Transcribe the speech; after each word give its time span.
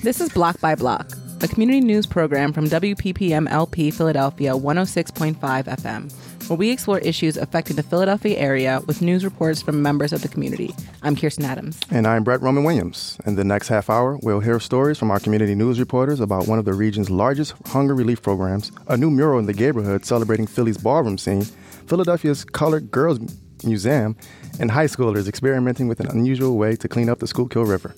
This 0.00 0.20
is 0.20 0.28
Block 0.28 0.60
by 0.60 0.76
Block, 0.76 1.10
a 1.42 1.48
community 1.48 1.80
news 1.80 2.06
program 2.06 2.52
from 2.52 2.66
WPPM 2.66 3.50
LP 3.50 3.90
Philadelphia 3.90 4.52
106.5 4.52 5.34
FM, 5.36 6.48
where 6.48 6.56
we 6.56 6.70
explore 6.70 7.00
issues 7.00 7.36
affecting 7.36 7.74
the 7.74 7.82
Philadelphia 7.82 8.38
area 8.38 8.80
with 8.86 9.02
news 9.02 9.24
reports 9.24 9.60
from 9.60 9.82
members 9.82 10.12
of 10.12 10.22
the 10.22 10.28
community. 10.28 10.72
I'm 11.02 11.16
Kiersten 11.16 11.42
Adams. 11.42 11.80
And 11.90 12.06
I'm 12.06 12.22
Brett 12.22 12.40
Roman 12.40 12.62
Williams. 12.62 13.18
In 13.26 13.34
the 13.34 13.42
next 13.42 13.66
half 13.66 13.90
hour, 13.90 14.16
we'll 14.22 14.38
hear 14.38 14.60
stories 14.60 14.98
from 14.98 15.10
our 15.10 15.18
community 15.18 15.56
news 15.56 15.80
reporters 15.80 16.20
about 16.20 16.46
one 16.46 16.60
of 16.60 16.64
the 16.64 16.74
region's 16.74 17.10
largest 17.10 17.54
hunger 17.66 17.96
relief 17.96 18.22
programs, 18.22 18.70
a 18.86 18.96
new 18.96 19.10
mural 19.10 19.40
in 19.40 19.46
the 19.46 19.52
neighborhood 19.52 20.06
celebrating 20.06 20.46
Philly's 20.46 20.78
ballroom 20.78 21.18
scene, 21.18 21.42
Philadelphia's 21.88 22.44
Colored 22.44 22.92
Girls 22.92 23.18
Museum, 23.64 24.16
and 24.60 24.70
high 24.70 24.86
schoolers 24.86 25.26
experimenting 25.26 25.88
with 25.88 25.98
an 25.98 26.06
unusual 26.06 26.56
way 26.56 26.76
to 26.76 26.86
clean 26.86 27.08
up 27.08 27.18
the 27.18 27.26
Schuylkill 27.26 27.64
River. 27.64 27.96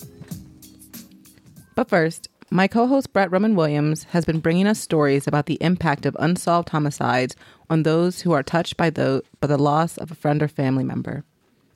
But 1.75 1.89
first, 1.89 2.27
my 2.49 2.67
co 2.67 2.85
host 2.85 3.13
Brett 3.13 3.31
Roman 3.31 3.55
Williams 3.55 4.03
has 4.05 4.25
been 4.25 4.39
bringing 4.39 4.67
us 4.67 4.79
stories 4.79 5.25
about 5.25 5.45
the 5.45 5.57
impact 5.61 6.05
of 6.05 6.17
unsolved 6.19 6.69
homicides 6.69 7.35
on 7.69 7.83
those 7.83 8.21
who 8.21 8.33
are 8.33 8.43
touched 8.43 8.75
by 8.75 8.89
the, 8.89 9.23
by 9.39 9.47
the 9.47 9.57
loss 9.57 9.97
of 9.97 10.11
a 10.11 10.15
friend 10.15 10.43
or 10.43 10.49
family 10.49 10.83
member. 10.83 11.23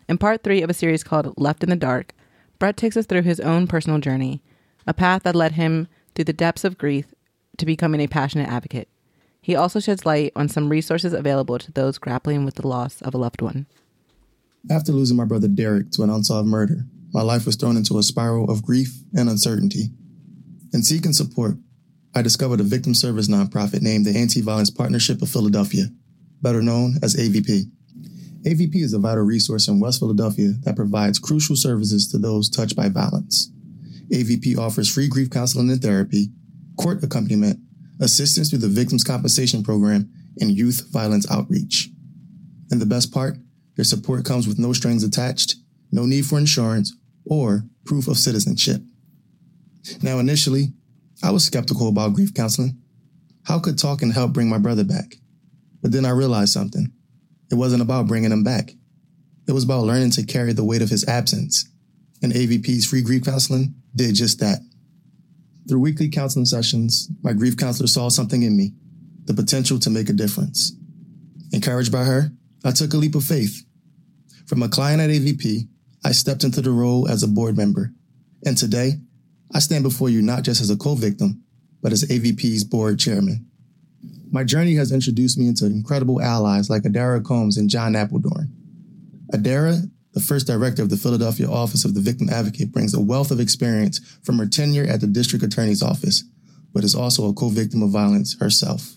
In 0.09 0.17
part 0.17 0.44
three 0.44 0.62
of 0.62 0.70
a 0.70 0.73
series 0.73 1.03
called 1.03 1.34
Left 1.38 1.63
in 1.63 1.70
the 1.70 1.76
Dark, 1.76 2.13
Brett 2.59 2.77
takes 2.77 2.98
us 2.98 3.05
through 3.05 3.22
his 3.22 3.39
own 3.39 3.67
personal 3.67 4.00
journey, 4.00 4.41
a 4.86 4.94
path 4.94 5.23
that 5.23 5.36
led 5.36 5.53
him 5.53 5.88
through 6.14 6.25
the 6.25 6.34
depths 6.34 6.64
of 6.64 6.77
grief 6.77 7.14
to 7.58 7.66
becoming 7.66 8.02
a 8.02 8.08
passionate 8.08 8.50
advocate. 8.50 8.89
He 9.41 9.55
also 9.55 9.80
sheds 9.80 10.05
light 10.05 10.31
on 10.36 10.50
some 10.50 10.70
resources 10.70 11.14
available 11.14 11.58
to 11.59 11.72
those 11.72 11.98
grappling 11.98 12.45
with 12.45 12.55
the 12.55 12.67
loss 12.67 13.02
of 13.02 13.14
a 13.14 13.17
loved 13.17 13.41
one. 13.41 13.66
After 14.70 14.91
losing 14.91 15.17
my 15.17 15.25
brother 15.25 15.47
Derek 15.47 15.91
to 15.91 16.03
an 16.03 16.09
unsolved 16.09 16.50
murder, 16.50 16.86
my 17.16 17.21
life 17.21 17.45
was 17.45 17.55
thrown 17.55 17.77
into 17.77 17.97
a 17.97 18.03
spiral 18.03 18.52
of 18.52 18.61
grief 18.61 18.94
and 19.13 19.30
uncertainty. 19.30 19.85
In 20.73 20.83
seeking 20.83 21.13
support, 21.13 21.55
I 22.13 22.22
discovered 22.22 22.59
a 22.59 22.63
victim 22.63 22.94
service 22.94 23.30
nonprofit 23.30 23.81
named 23.81 24.05
the 24.05 24.17
Anti 24.17 24.41
Violence 24.41 24.69
Partnership 24.69 25.22
of 25.22 25.30
Philadelphia, 25.30 25.85
better 26.41 26.61
known 26.61 26.95
as 27.02 27.16
AVP. 27.16 27.72
AVP 28.41 28.75
is 28.75 28.91
a 28.91 28.99
vital 28.99 29.23
resource 29.23 29.69
in 29.69 29.80
West 29.80 29.99
Philadelphia 29.99 30.55
that 30.63 30.75
provides 30.75 31.17
crucial 31.17 31.55
services 31.55 32.11
to 32.11 32.17
those 32.17 32.49
touched 32.49 32.75
by 32.75 32.89
violence. 32.89 33.50
AVP 34.11 34.57
offers 34.57 34.94
free 34.94 35.07
grief 35.07 35.29
counseling 35.29 35.69
and 35.69 35.81
therapy, 35.81 36.31
court 36.77 37.02
accompaniment, 37.02 37.61
assistance 38.02 38.50
through 38.50 38.59
the 38.59 38.67
Victims 38.67 39.05
Compensation 39.05 39.63
Program, 39.63 40.11
and 40.41 40.52
youth 40.52 40.89
violence 40.91 41.31
outreach. 41.31 41.88
And 42.72 42.81
the 42.81 42.85
best 42.85 43.13
part, 43.13 43.38
their 43.77 43.85
support 43.85 44.25
comes 44.25 44.50
with 44.50 44.59
no 44.59 44.73
strings 44.73 45.05
attached, 45.05 45.55
no 45.94 46.05
need 46.05 46.25
for 46.25 46.38
insurance, 46.38 46.94
or 47.26 47.66
proof 47.86 48.08
of 48.08 48.18
citizenship. 48.18 48.81
Now, 50.02 50.20
initially, 50.20 50.73
I 51.23 51.31
was 51.31 51.44
skeptical 51.44 51.90
about 51.90 52.14
grief 52.14 52.34
counseling. 52.34 52.81
How 53.44 53.59
could 53.59 53.78
talking 53.78 54.12
help 54.12 54.34
bring 54.34 54.50
my 54.50 54.58
brother 54.58 54.84
back? 54.84 55.16
But 55.81 55.92
then 55.92 56.06
I 56.06 56.09
realized 56.09 56.53
something. 56.53 56.92
It 57.52 57.56
wasn't 57.56 57.81
about 57.81 58.08
bringing 58.08 58.31
him 58.31 58.44
back. 58.44 58.72
It 59.48 59.52
was 59.52 59.64
about 59.64 59.84
learning 59.84 60.12
to 60.12 60.26
carry 60.26 60.53
the 60.53 60.64
weight 60.64 60.81
of 60.81 60.90
his 60.90 61.08
absence. 61.08 61.70
And 62.23 62.34
AVP's 62.34 62.86
free 62.86 63.02
grief 63.02 63.26
counseling 63.26 63.76
did 63.96 64.16
just 64.16 64.40
that. 64.40 64.59
Through 65.68 65.80
weekly 65.80 66.09
counseling 66.09 66.46
sessions, 66.46 67.09
my 67.22 67.34
grief 67.34 67.58
counselor 67.58 67.88
saw 67.88 68.09
something 68.09 68.44
in 68.44 68.58
me, 68.58 68.73
the 69.26 69.34
potential 69.34 69.80
to 69.80 69.90
make 69.90 70.09
a 70.09 70.14
difference. 70.14 70.73
Encouraged 71.52 71.92
by 71.92 72.03
her, 72.03 72.31
I 72.64 72.72
took 72.72 72.94
a 72.94 72.98
leap 72.98 73.16
of 73.16 73.23
faith. 73.23 73.64
From 74.48 74.64
a 74.64 74.70
client 74.70 75.02
at 75.02 75.09
AVP, 75.09 75.68
I 76.06 76.11
stepped 76.11 76.44
into 76.44 76.61
the 76.61 76.70
role 76.70 77.09
as 77.09 77.23
a 77.23 77.28
board 77.28 77.58
member. 77.58 77.92
And 78.45 78.56
today, 78.56 79.00
I 79.52 79.57
stand 79.57 79.84
before 79.84 80.07
you 80.07 80.22
not 80.22 80.44
just 80.44 80.62
as 80.62 80.69
a 80.69 80.78
co-victim, 80.78 81.44
but 81.81 81.91
as 81.91 82.03
AVP's 82.03 82.63
board 82.63 83.00
chairman. 83.00 83.47
My 84.29 84.44
journey 84.44 84.75
has 84.75 84.91
introduced 84.91 85.35
me 85.40 85.47
into 85.47 85.66
incredible 85.66 86.22
allies 86.22 86.69
like 86.69 86.84
Adara 86.84 87.25
Combs 87.25 87.57
and 87.57 87.72
John 87.72 87.96
Apeldorn. 87.96 88.53
Adara, 89.34 89.90
the 90.13 90.19
first 90.19 90.46
director 90.46 90.84
of 90.84 90.91
the 90.91 90.97
Philadelphia 90.97 91.50
Office 91.50 91.85
of 91.85 91.96
the 91.96 92.02
Victim 92.02 92.29
Advocate, 92.29 92.72
brings 92.72 92.94
a 92.94 93.02
wealth 93.02 93.31
of 93.31 93.40
experience 93.40 94.00
from 94.24 94.38
her 94.38 94.46
tenure 94.46 94.85
at 94.85 95.02
the 95.02 95.08
district 95.08 95.44
attorney's 95.44 95.81
office, 95.81 96.24
but 96.72 96.84
is 96.84 96.94
also 96.94 97.28
a 97.28 97.34
co-victim 97.34 97.81
of 97.81 97.90
violence 97.90 98.38
herself. 98.40 98.94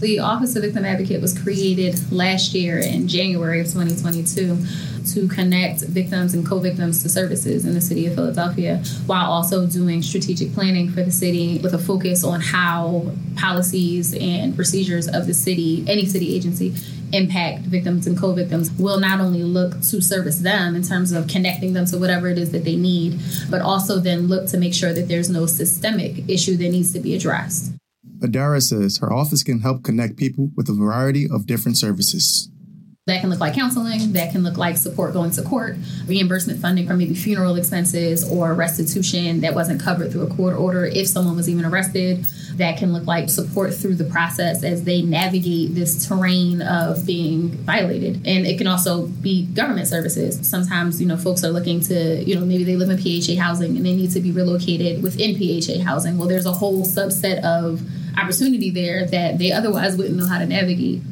The 0.00 0.20
Office 0.20 0.54
of 0.54 0.62
Victim 0.62 0.84
Advocate 0.84 1.20
was 1.20 1.36
created 1.36 2.12
last 2.12 2.54
year 2.54 2.78
in 2.78 3.08
January 3.08 3.58
of 3.58 3.66
2022 3.66 4.56
to 5.12 5.26
connect 5.26 5.80
victims 5.80 6.34
and 6.34 6.46
co-victims 6.46 7.02
to 7.02 7.08
services 7.08 7.66
in 7.66 7.74
the 7.74 7.80
city 7.80 8.06
of 8.06 8.14
Philadelphia 8.14 8.76
while 9.06 9.28
also 9.28 9.66
doing 9.66 10.00
strategic 10.00 10.54
planning 10.54 10.88
for 10.88 11.02
the 11.02 11.10
city 11.10 11.58
with 11.58 11.74
a 11.74 11.78
focus 11.78 12.22
on 12.22 12.40
how 12.40 13.10
policies 13.34 14.14
and 14.14 14.54
procedures 14.54 15.08
of 15.08 15.26
the 15.26 15.34
city, 15.34 15.84
any 15.88 16.06
city 16.06 16.32
agency, 16.32 16.76
impact 17.12 17.62
victims 17.62 18.06
and 18.06 18.16
co-victims 18.16 18.70
will 18.78 19.00
not 19.00 19.18
only 19.18 19.42
look 19.42 19.80
to 19.80 20.00
service 20.00 20.38
them 20.38 20.76
in 20.76 20.82
terms 20.84 21.10
of 21.10 21.26
connecting 21.26 21.72
them 21.72 21.86
to 21.86 21.98
whatever 21.98 22.28
it 22.28 22.38
is 22.38 22.52
that 22.52 22.64
they 22.64 22.76
need, 22.76 23.18
but 23.50 23.60
also 23.60 23.98
then 23.98 24.28
look 24.28 24.46
to 24.46 24.58
make 24.58 24.74
sure 24.74 24.92
that 24.92 25.08
there's 25.08 25.28
no 25.28 25.44
systemic 25.44 26.28
issue 26.28 26.56
that 26.56 26.68
needs 26.68 26.92
to 26.92 27.00
be 27.00 27.16
addressed. 27.16 27.72
Adara 28.20 28.62
says 28.62 28.98
her 28.98 29.12
office 29.12 29.42
can 29.42 29.60
help 29.60 29.84
connect 29.84 30.16
people 30.16 30.50
with 30.56 30.68
a 30.68 30.74
variety 30.74 31.28
of 31.30 31.46
different 31.46 31.76
services. 31.78 32.50
That 33.08 33.22
can 33.22 33.30
look 33.30 33.40
like 33.40 33.54
counseling, 33.54 34.12
that 34.12 34.32
can 34.32 34.42
look 34.42 34.58
like 34.58 34.76
support 34.76 35.14
going 35.14 35.30
to 35.30 35.42
court, 35.42 35.76
reimbursement 36.06 36.60
funding 36.60 36.86
for 36.86 36.92
maybe 36.92 37.14
funeral 37.14 37.56
expenses 37.56 38.30
or 38.30 38.52
restitution 38.52 39.40
that 39.40 39.54
wasn't 39.54 39.80
covered 39.80 40.12
through 40.12 40.26
a 40.26 40.34
court 40.34 40.58
order 40.58 40.84
if 40.84 41.06
someone 41.06 41.34
was 41.34 41.48
even 41.48 41.64
arrested. 41.64 42.26
That 42.56 42.76
can 42.76 42.92
look 42.92 43.06
like 43.06 43.30
support 43.30 43.72
through 43.72 43.94
the 43.94 44.04
process 44.04 44.62
as 44.62 44.84
they 44.84 45.00
navigate 45.00 45.74
this 45.74 46.06
terrain 46.06 46.60
of 46.60 47.06
being 47.06 47.48
violated. 47.48 48.16
And 48.26 48.46
it 48.46 48.58
can 48.58 48.66
also 48.66 49.06
be 49.06 49.46
government 49.46 49.88
services. 49.88 50.46
Sometimes, 50.46 51.00
you 51.00 51.06
know, 51.06 51.16
folks 51.16 51.42
are 51.44 51.50
looking 51.50 51.80
to, 51.82 52.22
you 52.22 52.34
know, 52.34 52.44
maybe 52.44 52.64
they 52.64 52.76
live 52.76 52.90
in 52.90 52.98
PHA 52.98 53.40
housing 53.40 53.74
and 53.74 53.86
they 53.86 53.96
need 53.96 54.10
to 54.10 54.20
be 54.20 54.32
relocated 54.32 55.02
within 55.02 55.34
PHA 55.34 55.82
housing. 55.82 56.18
Well, 56.18 56.28
there's 56.28 56.44
a 56.44 56.52
whole 56.52 56.84
subset 56.84 57.42
of 57.42 57.80
opportunity 58.16 58.70
there 58.70 59.06
that 59.06 59.38
they 59.38 59.52
otherwise 59.52 59.96
wouldn't 59.96 60.16
know 60.16 60.26
how 60.26 60.38
to 60.38 60.46
navigate. 60.46 61.02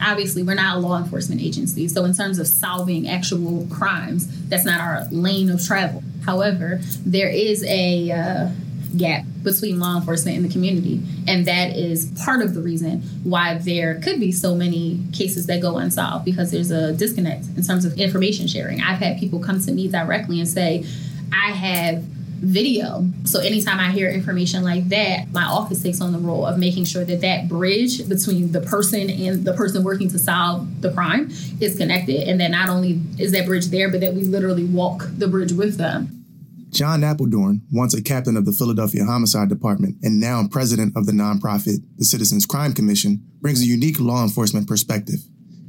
Obviously, 0.00 0.42
we're 0.42 0.54
not 0.54 0.76
a 0.76 0.80
law 0.80 0.98
enforcement 0.98 1.40
agency, 1.40 1.86
so 1.86 2.04
in 2.04 2.14
terms 2.14 2.38
of 2.38 2.46
solving 2.46 3.08
actual 3.08 3.66
crimes, 3.70 4.48
that's 4.48 4.64
not 4.64 4.80
our 4.80 5.06
lane 5.10 5.48
of 5.48 5.64
travel. 5.64 6.02
However, 6.24 6.80
there 7.04 7.28
is 7.28 7.64
a 7.64 8.10
uh, 8.10 8.48
gap 8.96 9.24
between 9.42 9.78
law 9.78 9.96
enforcement 9.96 10.36
and 10.36 10.44
the 10.44 10.52
community, 10.52 11.02
and 11.28 11.46
that 11.46 11.76
is 11.76 12.06
part 12.24 12.42
of 12.42 12.54
the 12.54 12.60
reason 12.60 13.02
why 13.22 13.58
there 13.58 14.00
could 14.00 14.18
be 14.18 14.32
so 14.32 14.54
many 14.54 15.00
cases 15.12 15.46
that 15.46 15.60
go 15.60 15.78
unsolved 15.78 16.24
because 16.24 16.50
there's 16.50 16.70
a 16.70 16.92
disconnect 16.92 17.46
in 17.56 17.62
terms 17.62 17.84
of 17.84 17.94
information 17.98 18.46
sharing. 18.48 18.80
I've 18.80 18.98
had 18.98 19.18
people 19.18 19.38
come 19.38 19.60
to 19.60 19.72
me 19.72 19.88
directly 19.88 20.40
and 20.40 20.48
say, 20.48 20.84
I 21.32 21.52
have 21.52 22.04
video. 22.42 23.08
So 23.24 23.40
anytime 23.40 23.78
I 23.78 23.90
hear 23.90 24.10
information 24.10 24.64
like 24.64 24.88
that, 24.88 25.32
my 25.32 25.44
office 25.44 25.82
takes 25.82 26.00
on 26.00 26.12
the 26.12 26.18
role 26.18 26.44
of 26.44 26.58
making 26.58 26.84
sure 26.84 27.04
that 27.04 27.20
that 27.20 27.48
bridge 27.48 28.08
between 28.08 28.52
the 28.52 28.60
person 28.60 29.08
and 29.08 29.44
the 29.44 29.54
person 29.54 29.84
working 29.84 30.10
to 30.10 30.18
solve 30.18 30.82
the 30.82 30.92
crime 30.92 31.30
is 31.60 31.76
connected. 31.76 32.28
And 32.28 32.40
that 32.40 32.50
not 32.50 32.68
only 32.68 33.00
is 33.18 33.32
that 33.32 33.46
bridge 33.46 33.66
there, 33.66 33.90
but 33.90 34.00
that 34.00 34.14
we 34.14 34.24
literally 34.24 34.64
walk 34.64 35.04
the 35.16 35.28
bridge 35.28 35.52
with 35.52 35.76
them. 35.76 36.24
John 36.70 37.04
Apeldorn, 37.04 37.60
once 37.70 37.94
a 37.94 38.02
captain 38.02 38.36
of 38.36 38.46
the 38.46 38.52
Philadelphia 38.52 39.04
Homicide 39.04 39.50
Department 39.50 39.96
and 40.02 40.18
now 40.18 40.42
president 40.50 40.96
of 40.96 41.04
the 41.04 41.12
nonprofit, 41.12 41.84
the 41.98 42.04
Citizens 42.04 42.46
Crime 42.46 42.72
Commission, 42.72 43.22
brings 43.40 43.60
a 43.60 43.66
unique 43.66 44.00
law 44.00 44.22
enforcement 44.22 44.66
perspective. 44.66 45.20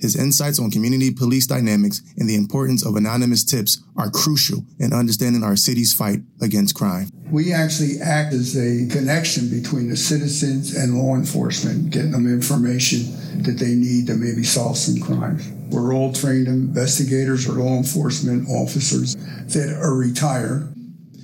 His 0.04 0.18
insights 0.18 0.60
on 0.60 0.70
community 0.70 1.12
police 1.12 1.48
dynamics 1.48 2.02
and 2.18 2.28
the 2.30 2.36
importance 2.36 2.86
of 2.86 2.98
anonymous 2.98 3.46
tips 3.46 3.82
are 3.96 4.12
crucial 4.12 4.66
in 4.78 4.92
understanding 4.92 5.44
our 5.44 5.56
city's 5.56 5.94
fight 5.94 6.20
against 6.42 6.76
crime. 6.76 7.08
We 7.32 7.54
actually 7.54 8.02
act 8.02 8.34
as 8.34 8.54
a 8.58 8.86
connection 8.92 9.50
between 9.50 9.90
the 9.90 9.96
citizens 9.96 10.76
and 10.76 10.98
law 10.98 11.16
enforcement, 11.16 11.92
getting 11.92 12.12
them 12.12 12.28
information 12.28 13.44
that 13.44 13.54
they 13.58 13.76
need 13.76 14.08
to 14.08 14.16
maybe 14.16 14.44
solve 14.44 14.78
some 14.78 15.02
crimes. 15.02 15.50
We're 15.70 15.94
all 15.94 16.12
trained 16.12 16.50
investigators 16.50 17.48
or 17.48 17.54
law 17.54 17.78
enforcement 17.78 18.50
officers 18.50 19.16
that 19.16 19.74
are 19.82 19.96
retired. 19.96 20.76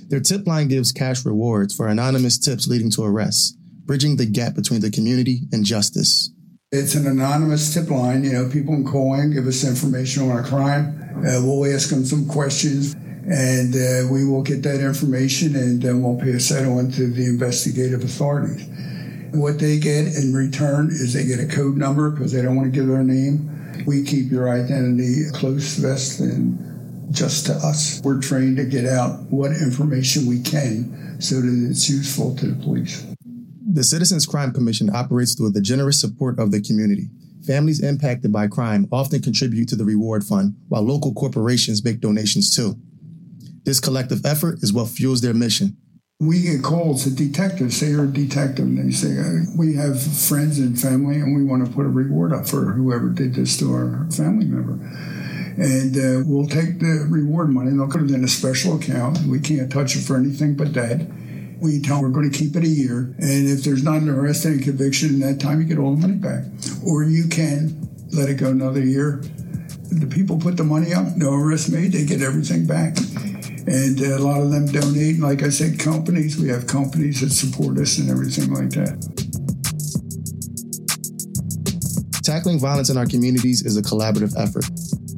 Their 0.08 0.20
tip 0.20 0.46
line 0.46 0.68
gives 0.68 0.90
cash 0.90 1.26
rewards 1.26 1.74
for 1.76 1.86
anonymous 1.86 2.38
tips 2.38 2.66
leading 2.66 2.90
to 2.92 3.04
arrests, 3.04 3.52
bridging 3.84 4.16
the 4.16 4.24
gap 4.24 4.54
between 4.54 4.80
the 4.80 4.90
community 4.90 5.42
and 5.52 5.66
justice. 5.66 6.30
It's 6.72 6.94
an 6.94 7.04
anonymous 7.08 7.74
tip 7.74 7.90
line. 7.90 8.22
You 8.22 8.30
know, 8.30 8.48
people 8.48 8.74
can 8.74 8.86
call 8.86 9.14
in, 9.14 9.32
give 9.32 9.48
us 9.48 9.64
information 9.64 10.30
on 10.30 10.38
a 10.38 10.46
crime. 10.46 11.02
Uh, 11.16 11.42
we'll 11.42 11.66
ask 11.66 11.90
them 11.90 12.04
some 12.04 12.28
questions, 12.28 12.94
and 12.94 13.74
uh, 13.74 14.06
we 14.08 14.24
will 14.24 14.42
get 14.42 14.62
that 14.62 14.78
information, 14.78 15.56
and 15.56 15.82
then 15.82 16.00
we'll 16.00 16.16
pass 16.16 16.50
that 16.50 16.68
on 16.68 16.92
to 16.92 17.08
the 17.08 17.26
investigative 17.26 18.04
authorities. 18.04 18.68
What 19.32 19.58
they 19.58 19.80
get 19.80 20.14
in 20.14 20.32
return 20.32 20.90
is 20.92 21.12
they 21.12 21.26
get 21.26 21.40
a 21.40 21.48
code 21.48 21.76
number 21.76 22.08
because 22.08 22.30
they 22.30 22.40
don't 22.40 22.54
want 22.54 22.72
to 22.72 22.78
give 22.78 22.86
their 22.86 23.02
name. 23.02 23.84
We 23.84 24.04
keep 24.04 24.30
your 24.30 24.48
identity 24.48 25.24
close, 25.32 25.74
vest, 25.74 26.20
and 26.20 27.12
just 27.12 27.46
to 27.46 27.54
us. 27.54 28.00
We're 28.04 28.20
trained 28.20 28.58
to 28.58 28.64
get 28.64 28.86
out 28.86 29.22
what 29.22 29.50
information 29.50 30.26
we 30.26 30.40
can 30.40 31.20
so 31.20 31.40
that 31.40 31.68
it's 31.68 31.90
useful 31.90 32.36
to 32.36 32.46
the 32.46 32.62
police. 32.62 33.09
The 33.72 33.84
Citizens 33.84 34.26
Crime 34.26 34.52
Commission 34.52 34.90
operates 34.92 35.36
through 35.36 35.50
the 35.50 35.60
generous 35.60 36.00
support 36.00 36.40
of 36.40 36.50
the 36.50 36.60
community. 36.60 37.08
Families 37.46 37.80
impacted 37.80 38.32
by 38.32 38.48
crime 38.48 38.88
often 38.90 39.22
contribute 39.22 39.68
to 39.68 39.76
the 39.76 39.84
reward 39.84 40.24
fund, 40.24 40.56
while 40.68 40.82
local 40.82 41.14
corporations 41.14 41.84
make 41.84 42.00
donations 42.00 42.52
too. 42.52 42.76
This 43.62 43.78
collective 43.78 44.26
effort 44.26 44.58
is 44.62 44.72
what 44.72 44.88
fuels 44.88 45.20
their 45.20 45.34
mission. 45.34 45.76
We 46.18 46.42
get 46.42 46.64
calls 46.64 47.04
to 47.04 47.14
detectives, 47.14 47.76
say 47.76 47.90
you're 47.90 48.06
a 48.06 48.08
detective, 48.08 48.64
and 48.64 48.76
they 48.76 48.90
say, 48.90 49.16
We 49.56 49.76
have 49.76 50.02
friends 50.02 50.58
and 50.58 50.78
family, 50.78 51.20
and 51.20 51.36
we 51.36 51.44
want 51.44 51.64
to 51.64 51.72
put 51.72 51.86
a 51.86 51.90
reward 51.90 52.32
up 52.32 52.48
for 52.48 52.72
whoever 52.72 53.08
did 53.08 53.34
this 53.34 53.56
to 53.58 53.72
our 53.72 54.08
family 54.10 54.46
member. 54.46 54.84
And 55.62 55.96
uh, 55.96 56.24
we'll 56.26 56.48
take 56.48 56.80
the 56.80 57.06
reward 57.08 57.50
money 57.50 57.68
and 57.68 57.78
they'll 57.78 57.88
put 57.88 58.02
it 58.02 58.10
in 58.10 58.24
a 58.24 58.28
special 58.28 58.76
account. 58.76 59.18
We 59.26 59.38
can't 59.38 59.70
touch 59.70 59.94
it 59.94 60.00
for 60.00 60.16
anything 60.16 60.56
but 60.56 60.74
that. 60.74 61.06
We 61.60 61.80
tell 61.80 61.96
them 61.96 62.04
we're 62.04 62.20
going 62.20 62.30
to 62.30 62.36
keep 62.36 62.56
it 62.56 62.64
a 62.64 62.68
year. 62.68 63.14
And 63.18 63.48
if 63.48 63.64
there's 63.64 63.82
not 63.82 64.00
an 64.02 64.08
arrest 64.08 64.44
and 64.44 64.60
a 64.60 64.64
conviction 64.64 65.10
in 65.10 65.20
that 65.20 65.40
time, 65.40 65.60
you 65.60 65.66
get 65.66 65.78
all 65.78 65.94
the 65.94 66.00
money 66.00 66.14
back. 66.14 66.44
Or 66.86 67.04
you 67.04 67.28
can 67.28 67.88
let 68.12 68.28
it 68.28 68.34
go 68.34 68.48
another 68.48 68.80
year. 68.80 69.22
The 69.90 70.06
people 70.06 70.38
put 70.38 70.56
the 70.56 70.64
money 70.64 70.94
up, 70.94 71.16
no 71.16 71.34
arrest 71.34 71.70
made, 71.70 71.92
they 71.92 72.06
get 72.06 72.22
everything 72.22 72.66
back. 72.66 72.96
And 73.66 74.00
a 74.00 74.18
lot 74.18 74.40
of 74.40 74.50
them 74.50 74.66
donate. 74.66 75.16
And 75.16 75.22
like 75.22 75.42
I 75.42 75.50
said, 75.50 75.78
companies, 75.78 76.38
we 76.38 76.48
have 76.48 76.66
companies 76.66 77.20
that 77.20 77.30
support 77.30 77.76
us 77.78 77.98
and 77.98 78.10
everything 78.10 78.52
like 78.54 78.70
that. 78.70 78.96
Tackling 82.22 82.60
violence 82.60 82.90
in 82.90 82.96
our 82.96 83.06
communities 83.06 83.66
is 83.66 83.76
a 83.76 83.82
collaborative 83.82 84.32
effort. 84.38 84.64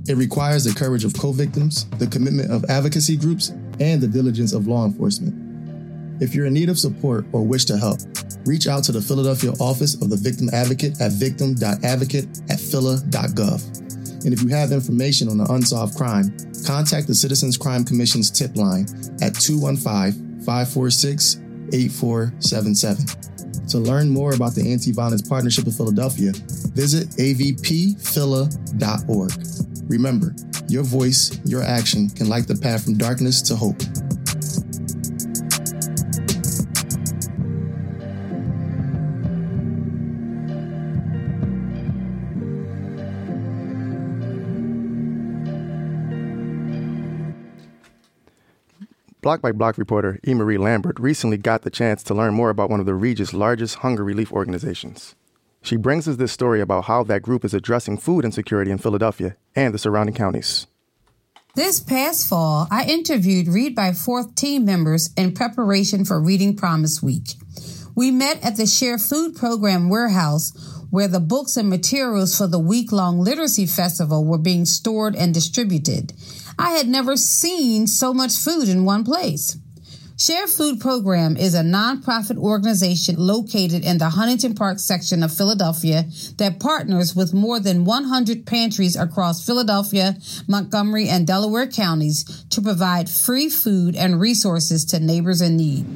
It 0.08 0.16
requires 0.16 0.64
the 0.64 0.72
courage 0.72 1.04
of 1.04 1.14
co 1.14 1.32
victims, 1.32 1.88
the 1.98 2.06
commitment 2.06 2.50
of 2.50 2.64
advocacy 2.64 3.16
groups, 3.16 3.50
and 3.78 4.00
the 4.00 4.08
diligence 4.08 4.52
of 4.52 4.66
law 4.66 4.84
enforcement. 4.86 5.51
If 6.22 6.34
you're 6.36 6.46
in 6.46 6.54
need 6.54 6.68
of 6.68 6.78
support 6.78 7.26
or 7.32 7.44
wish 7.44 7.64
to 7.64 7.76
help, 7.76 7.98
reach 8.46 8.68
out 8.68 8.84
to 8.84 8.92
the 8.92 9.02
Philadelphia 9.02 9.50
Office 9.58 10.00
of 10.00 10.08
the 10.08 10.14
Victim 10.14 10.48
Advocate 10.52 11.00
at 11.00 11.10
victim.advocate 11.10 12.28
at 12.48 12.60
phila.gov. 12.60 14.24
And 14.24 14.32
if 14.32 14.40
you 14.40 14.48
have 14.50 14.70
information 14.70 15.28
on 15.28 15.40
an 15.40 15.48
unsolved 15.50 15.96
crime, 15.96 16.32
contact 16.64 17.08
the 17.08 17.14
Citizens 17.16 17.56
Crime 17.56 17.84
Commission's 17.84 18.30
tip 18.30 18.54
line 18.54 18.86
at 19.20 19.34
215 19.34 20.42
546 20.46 21.40
8477. 21.72 23.04
To 23.70 23.78
learn 23.78 24.08
more 24.08 24.34
about 24.34 24.54
the 24.54 24.70
Anti 24.70 24.92
Violence 24.92 25.26
Partnership 25.28 25.66
of 25.66 25.74
Philadelphia, 25.76 26.30
visit 26.70 27.08
avpphila.org. 27.18 27.50
Remember, 29.90 30.36
your 30.68 30.84
voice, 30.84 31.40
your 31.44 31.62
action 31.62 32.08
can 32.10 32.28
light 32.28 32.46
the 32.46 32.54
path 32.54 32.84
from 32.84 32.96
darkness 32.96 33.42
to 33.42 33.56
hope. 33.56 33.82
Block 49.22 49.40
by 49.40 49.52
Block 49.52 49.78
reporter 49.78 50.18
E. 50.26 50.34
Marie 50.34 50.58
Lambert 50.58 50.98
recently 50.98 51.36
got 51.36 51.62
the 51.62 51.70
chance 51.70 52.02
to 52.02 52.12
learn 52.12 52.34
more 52.34 52.50
about 52.50 52.68
one 52.68 52.80
of 52.80 52.86
the 52.86 52.94
region's 52.94 53.32
largest 53.32 53.76
hunger 53.76 54.02
relief 54.02 54.32
organizations. 54.32 55.14
She 55.62 55.76
brings 55.76 56.08
us 56.08 56.16
this 56.16 56.32
story 56.32 56.60
about 56.60 56.86
how 56.86 57.04
that 57.04 57.22
group 57.22 57.44
is 57.44 57.54
addressing 57.54 57.98
food 57.98 58.24
insecurity 58.24 58.72
in 58.72 58.78
Philadelphia 58.78 59.36
and 59.54 59.72
the 59.72 59.78
surrounding 59.78 60.16
counties. 60.16 60.66
This 61.54 61.78
past 61.78 62.28
fall, 62.28 62.66
I 62.68 62.84
interviewed 62.86 63.46
Read 63.46 63.76
by 63.76 63.92
Fourth 63.92 64.34
team 64.34 64.64
members 64.64 65.10
in 65.16 65.34
preparation 65.34 66.04
for 66.04 66.20
Reading 66.20 66.56
Promise 66.56 67.00
Week. 67.00 67.34
We 67.94 68.10
met 68.10 68.44
at 68.44 68.56
the 68.56 68.66
Share 68.66 68.98
Food 68.98 69.36
Program 69.36 69.88
warehouse 69.88 70.52
where 70.90 71.06
the 71.06 71.20
books 71.20 71.56
and 71.56 71.70
materials 71.70 72.36
for 72.36 72.48
the 72.48 72.58
week 72.58 72.90
long 72.90 73.20
literacy 73.20 73.66
festival 73.66 74.24
were 74.24 74.36
being 74.36 74.64
stored 74.64 75.14
and 75.14 75.32
distributed. 75.32 76.12
I 76.58 76.70
had 76.70 76.88
never 76.88 77.16
seen 77.16 77.86
so 77.86 78.12
much 78.12 78.36
food 78.36 78.68
in 78.68 78.84
one 78.84 79.04
place. 79.04 79.56
Share 80.18 80.46
Food 80.46 80.78
Program 80.78 81.36
is 81.36 81.54
a 81.54 81.62
nonprofit 81.62 82.36
organization 82.36 83.16
located 83.18 83.84
in 83.84 83.98
the 83.98 84.10
Hunting 84.10 84.54
Park 84.54 84.78
section 84.78 85.22
of 85.24 85.34
Philadelphia 85.34 86.04
that 86.36 86.60
partners 86.60 87.16
with 87.16 87.34
more 87.34 87.58
than 87.58 87.84
100 87.84 88.46
pantries 88.46 88.94
across 88.94 89.44
Philadelphia, 89.44 90.16
Montgomery, 90.46 91.08
and 91.08 91.26
Delaware 91.26 91.66
counties 91.66 92.44
to 92.50 92.60
provide 92.60 93.10
free 93.10 93.48
food 93.48 93.96
and 93.96 94.20
resources 94.20 94.84
to 94.84 95.00
neighbors 95.00 95.40
in 95.40 95.56
need. 95.56 95.86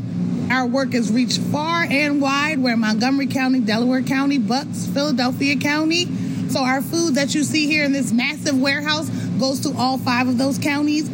Our 0.51 0.67
work 0.67 0.95
has 0.95 1.13
reached 1.13 1.39
far 1.39 1.85
and 1.85 2.21
wide. 2.21 2.59
We're 2.59 2.77
Montgomery 2.77 3.29
County, 3.29 3.61
Delaware 3.61 4.03
County, 4.03 4.39
Bucks, 4.39 4.87
Philadelphia 4.87 5.57
County. 5.57 6.09
So 6.49 6.63
our 6.63 6.83
food 6.83 7.15
that 7.17 7.35
you 7.35 7.43
see 7.43 7.67
here 7.67 7.85
in 7.85 7.93
this 7.93 8.13
massive 8.13 8.59
warehouse 8.59 9.09
goes 9.39 9.61
to 9.61 9.75
all 9.77 9.99
five 9.99 10.29
of 10.29 10.39
those 10.39 10.59
counties. 10.59 11.09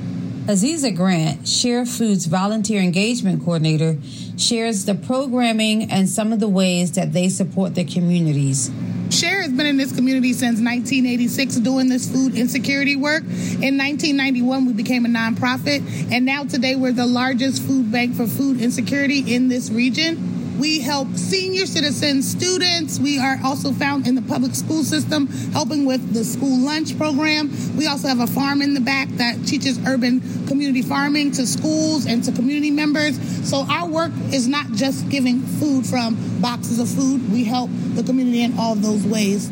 Aziza 0.46 0.94
Grant, 0.94 1.46
Share 1.46 1.86
Foods 1.86 2.26
volunteer 2.26 2.80
engagement 2.80 3.44
coordinator, 3.44 3.96
shares 4.36 4.84
the 4.84 4.94
programming 4.96 5.90
and 5.90 6.08
some 6.08 6.32
of 6.32 6.40
the 6.40 6.48
ways 6.48 6.92
that 6.92 7.12
they 7.12 7.28
support 7.28 7.76
their 7.76 7.84
communities. 7.84 8.68
Share 9.10 9.42
has 9.42 9.52
been 9.52 9.66
in 9.66 9.76
this 9.76 9.94
community 9.94 10.32
since 10.32 10.58
1986 10.58 11.56
doing 11.56 11.88
this 11.88 12.10
food 12.10 12.34
insecurity 12.34 12.96
work. 12.96 13.22
In 13.22 13.78
1991, 13.78 14.66
we 14.66 14.72
became 14.72 15.06
a 15.06 15.08
nonprofit, 15.08 16.10
and 16.10 16.24
now 16.24 16.44
today 16.44 16.74
we're 16.74 16.92
the 16.92 17.06
largest 17.06 17.62
food 17.62 17.92
bank 17.92 18.16
for 18.16 18.26
food 18.26 18.60
insecurity 18.60 19.34
in 19.34 19.48
this 19.48 19.70
region. 19.70 20.31
We 20.58 20.80
help 20.80 21.08
senior 21.16 21.66
citizens, 21.66 22.30
students. 22.30 22.98
We 22.98 23.18
are 23.18 23.38
also 23.44 23.72
found 23.72 24.06
in 24.06 24.14
the 24.14 24.22
public 24.22 24.54
school 24.54 24.84
system, 24.84 25.26
helping 25.52 25.84
with 25.84 26.12
the 26.12 26.24
school 26.24 26.58
lunch 26.58 26.96
program. 26.98 27.50
We 27.76 27.86
also 27.86 28.08
have 28.08 28.20
a 28.20 28.26
farm 28.26 28.60
in 28.62 28.74
the 28.74 28.80
back 28.80 29.08
that 29.12 29.46
teaches 29.46 29.78
urban 29.86 30.20
community 30.46 30.82
farming 30.82 31.32
to 31.32 31.46
schools 31.46 32.06
and 32.06 32.22
to 32.24 32.32
community 32.32 32.70
members. 32.70 33.18
So 33.48 33.66
our 33.68 33.88
work 33.88 34.12
is 34.32 34.46
not 34.46 34.72
just 34.72 35.08
giving 35.08 35.40
food 35.40 35.86
from 35.86 36.16
boxes 36.40 36.78
of 36.78 36.88
food. 36.88 37.32
We 37.32 37.44
help 37.44 37.70
the 37.94 38.02
community 38.02 38.42
in 38.42 38.58
all 38.58 38.74
those 38.74 39.06
ways. 39.06 39.50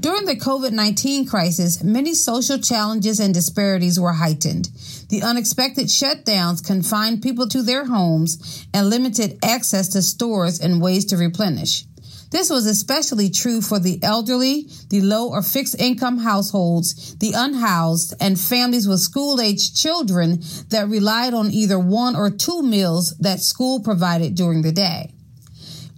During 0.00 0.24
the 0.24 0.34
COVID 0.34 0.72
19 0.72 1.26
crisis, 1.26 1.84
many 1.84 2.14
social 2.14 2.56
challenges 2.56 3.20
and 3.20 3.34
disparities 3.34 4.00
were 4.00 4.14
heightened. 4.14 4.70
The 5.10 5.22
unexpected 5.22 5.88
shutdowns 5.88 6.64
confined 6.64 7.20
people 7.20 7.46
to 7.48 7.62
their 7.62 7.84
homes 7.84 8.66
and 8.72 8.88
limited 8.88 9.38
access 9.44 9.88
to 9.88 10.00
stores 10.00 10.58
and 10.58 10.80
ways 10.80 11.04
to 11.06 11.18
replenish. 11.18 11.84
This 12.30 12.48
was 12.48 12.64
especially 12.64 13.28
true 13.28 13.60
for 13.60 13.78
the 13.78 14.02
elderly, 14.02 14.68
the 14.88 15.02
low 15.02 15.28
or 15.28 15.42
fixed 15.42 15.78
income 15.78 16.16
households, 16.16 17.16
the 17.16 17.32
unhoused, 17.36 18.14
and 18.20 18.40
families 18.40 18.88
with 18.88 19.00
school 19.00 19.38
aged 19.38 19.76
children 19.76 20.40
that 20.70 20.88
relied 20.88 21.34
on 21.34 21.50
either 21.50 21.78
one 21.78 22.16
or 22.16 22.30
two 22.30 22.62
meals 22.62 23.14
that 23.18 23.40
school 23.40 23.80
provided 23.80 24.34
during 24.34 24.62
the 24.62 24.72
day. 24.72 25.12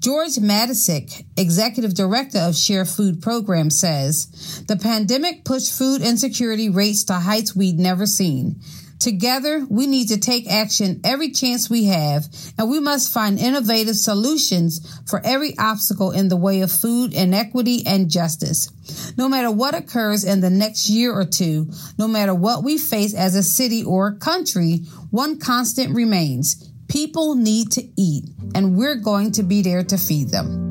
George 0.02 0.34
Matysik, 0.34 1.24
executive 1.36 1.94
director 1.94 2.40
of 2.40 2.56
Share 2.56 2.84
Food 2.84 3.22
Program, 3.22 3.70
says 3.70 4.64
the 4.66 4.76
pandemic 4.76 5.44
pushed 5.44 5.78
food 5.78 6.02
insecurity 6.02 6.68
rates 6.68 7.04
to 7.04 7.12
heights 7.12 7.54
we'd 7.54 7.78
never 7.78 8.04
seen. 8.04 8.60
Together, 8.98 9.64
we 9.70 9.86
need 9.86 10.08
to 10.08 10.18
take 10.18 10.50
action 10.50 11.00
every 11.04 11.30
chance 11.30 11.70
we 11.70 11.84
have, 11.84 12.26
and 12.58 12.68
we 12.68 12.80
must 12.80 13.12
find 13.12 13.38
innovative 13.38 13.94
solutions 13.94 15.00
for 15.08 15.20
every 15.24 15.56
obstacle 15.56 16.10
in 16.10 16.28
the 16.28 16.36
way 16.36 16.62
of 16.62 16.72
food 16.72 17.14
inequity 17.14 17.86
and 17.86 18.10
justice. 18.10 18.68
No 19.16 19.28
matter 19.28 19.52
what 19.52 19.76
occurs 19.76 20.24
in 20.24 20.40
the 20.40 20.50
next 20.50 20.90
year 20.90 21.12
or 21.12 21.24
two, 21.24 21.70
no 21.96 22.08
matter 22.08 22.34
what 22.34 22.64
we 22.64 22.76
face 22.76 23.14
as 23.14 23.36
a 23.36 23.42
city 23.44 23.84
or 23.84 24.16
country, 24.16 24.78
one 25.10 25.38
constant 25.38 25.94
remains 25.94 26.71
People 26.92 27.34
need 27.36 27.72
to 27.72 27.82
eat, 27.96 28.24
and 28.54 28.76
we're 28.76 28.96
going 28.96 29.32
to 29.32 29.42
be 29.42 29.62
there 29.62 29.82
to 29.82 29.96
feed 29.96 30.28
them. 30.28 30.68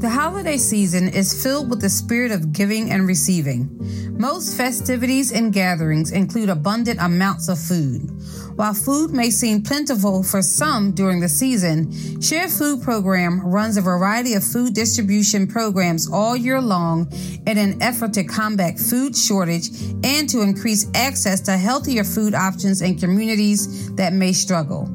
The 0.00 0.08
holiday 0.10 0.56
season 0.56 1.06
is 1.06 1.40
filled 1.40 1.70
with 1.70 1.80
the 1.80 1.88
spirit 1.88 2.32
of 2.32 2.52
giving 2.52 2.90
and 2.90 3.06
receiving. 3.06 3.70
Most 4.18 4.56
festivities 4.56 5.30
and 5.30 5.52
gatherings 5.52 6.10
include 6.10 6.48
abundant 6.48 6.98
amounts 7.00 7.48
of 7.48 7.60
food. 7.60 8.10
While 8.56 8.74
food 8.74 9.10
may 9.10 9.30
seem 9.30 9.62
plentiful 9.62 10.22
for 10.22 10.40
some 10.40 10.92
during 10.92 11.18
the 11.18 11.28
season, 11.28 12.20
Share 12.20 12.48
Food 12.48 12.82
Program 12.82 13.44
runs 13.44 13.76
a 13.76 13.80
variety 13.80 14.34
of 14.34 14.44
food 14.44 14.74
distribution 14.74 15.48
programs 15.48 16.08
all 16.08 16.36
year 16.36 16.60
long 16.60 17.08
in 17.46 17.58
an 17.58 17.82
effort 17.82 18.12
to 18.12 18.22
combat 18.22 18.78
food 18.78 19.16
shortage 19.16 19.70
and 20.04 20.28
to 20.28 20.42
increase 20.42 20.88
access 20.94 21.40
to 21.42 21.56
healthier 21.56 22.04
food 22.04 22.32
options 22.32 22.80
in 22.80 22.96
communities 22.96 23.92
that 23.96 24.12
may 24.12 24.32
struggle. 24.32 24.88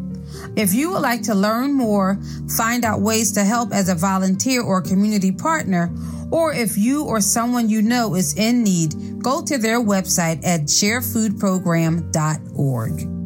If 0.56 0.74
you 0.74 0.92
would 0.92 1.02
like 1.02 1.24
to 1.24 1.36
learn 1.36 1.74
more, 1.74 2.18
find 2.56 2.86
out 2.86 3.02
ways 3.02 3.34
to 3.34 3.44
help 3.44 3.74
as 3.74 3.90
a 3.90 3.96
volunteer 3.96 4.64
or 4.64 4.82
community 4.82 5.34
partner, 5.34 5.94
or 6.32 6.54
if 6.54 6.78
you 6.78 7.04
or 7.04 7.20
someone 7.20 7.68
you 7.68 7.82
know 7.82 8.16
is 8.16 8.38
in 8.38 8.64
need, 8.64 9.22
go 9.22 9.44
to 9.44 9.58
their 9.58 9.82
website 9.82 10.46
at 10.46 10.62
sharefoodprogram.org. 10.62 13.19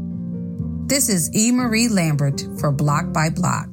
This 0.94 1.10
is 1.10 1.36
E. 1.36 1.52
Marie 1.52 1.88
Lambert 1.88 2.46
for 2.60 2.72
Block 2.72 3.12
by 3.12 3.32
Block. 3.32 3.68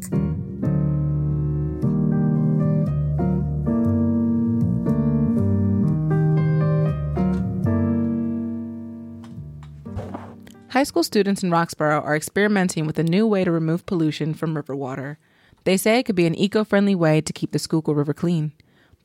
High 10.71 10.85
school 10.85 11.03
students 11.03 11.43
in 11.43 11.51
Roxborough 11.51 12.03
are 12.03 12.17
experimenting 12.17 12.87
with 12.87 12.99
a 12.99 13.03
new 13.03 13.27
way 13.27 13.45
to 13.45 13.51
remove 13.51 13.85
pollution 13.85 14.33
from 14.33 14.57
river 14.57 14.75
water. 14.75 15.19
They 15.65 15.77
say 15.77 15.99
it 15.99 16.05
could 16.05 16.17
be 16.17 16.25
an 16.25 16.35
eco 16.35 16.65
friendly 16.65 16.95
way 16.95 17.21
to 17.21 17.35
keep 17.35 17.53
the 17.53 17.59
Schuylkill 17.59 17.97
River 17.97 18.15
clean. 18.15 18.53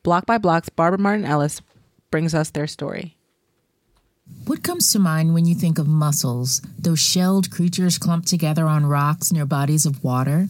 Block 0.02 0.24
by 0.24 0.38
Block's 0.38 0.70
Barbara 0.70 0.98
Martin 0.98 1.26
Ellis 1.26 1.60
brings 2.10 2.34
us 2.34 2.48
their 2.48 2.66
story. 2.66 3.15
What 4.46 4.62
comes 4.62 4.92
to 4.92 5.00
mind 5.00 5.34
when 5.34 5.44
you 5.44 5.56
think 5.56 5.78
of 5.78 5.88
mussels, 5.88 6.60
those 6.78 7.00
shelled 7.00 7.50
creatures 7.50 7.98
clumped 7.98 8.28
together 8.28 8.66
on 8.66 8.86
rocks 8.86 9.32
near 9.32 9.44
bodies 9.44 9.86
of 9.86 10.04
water? 10.04 10.46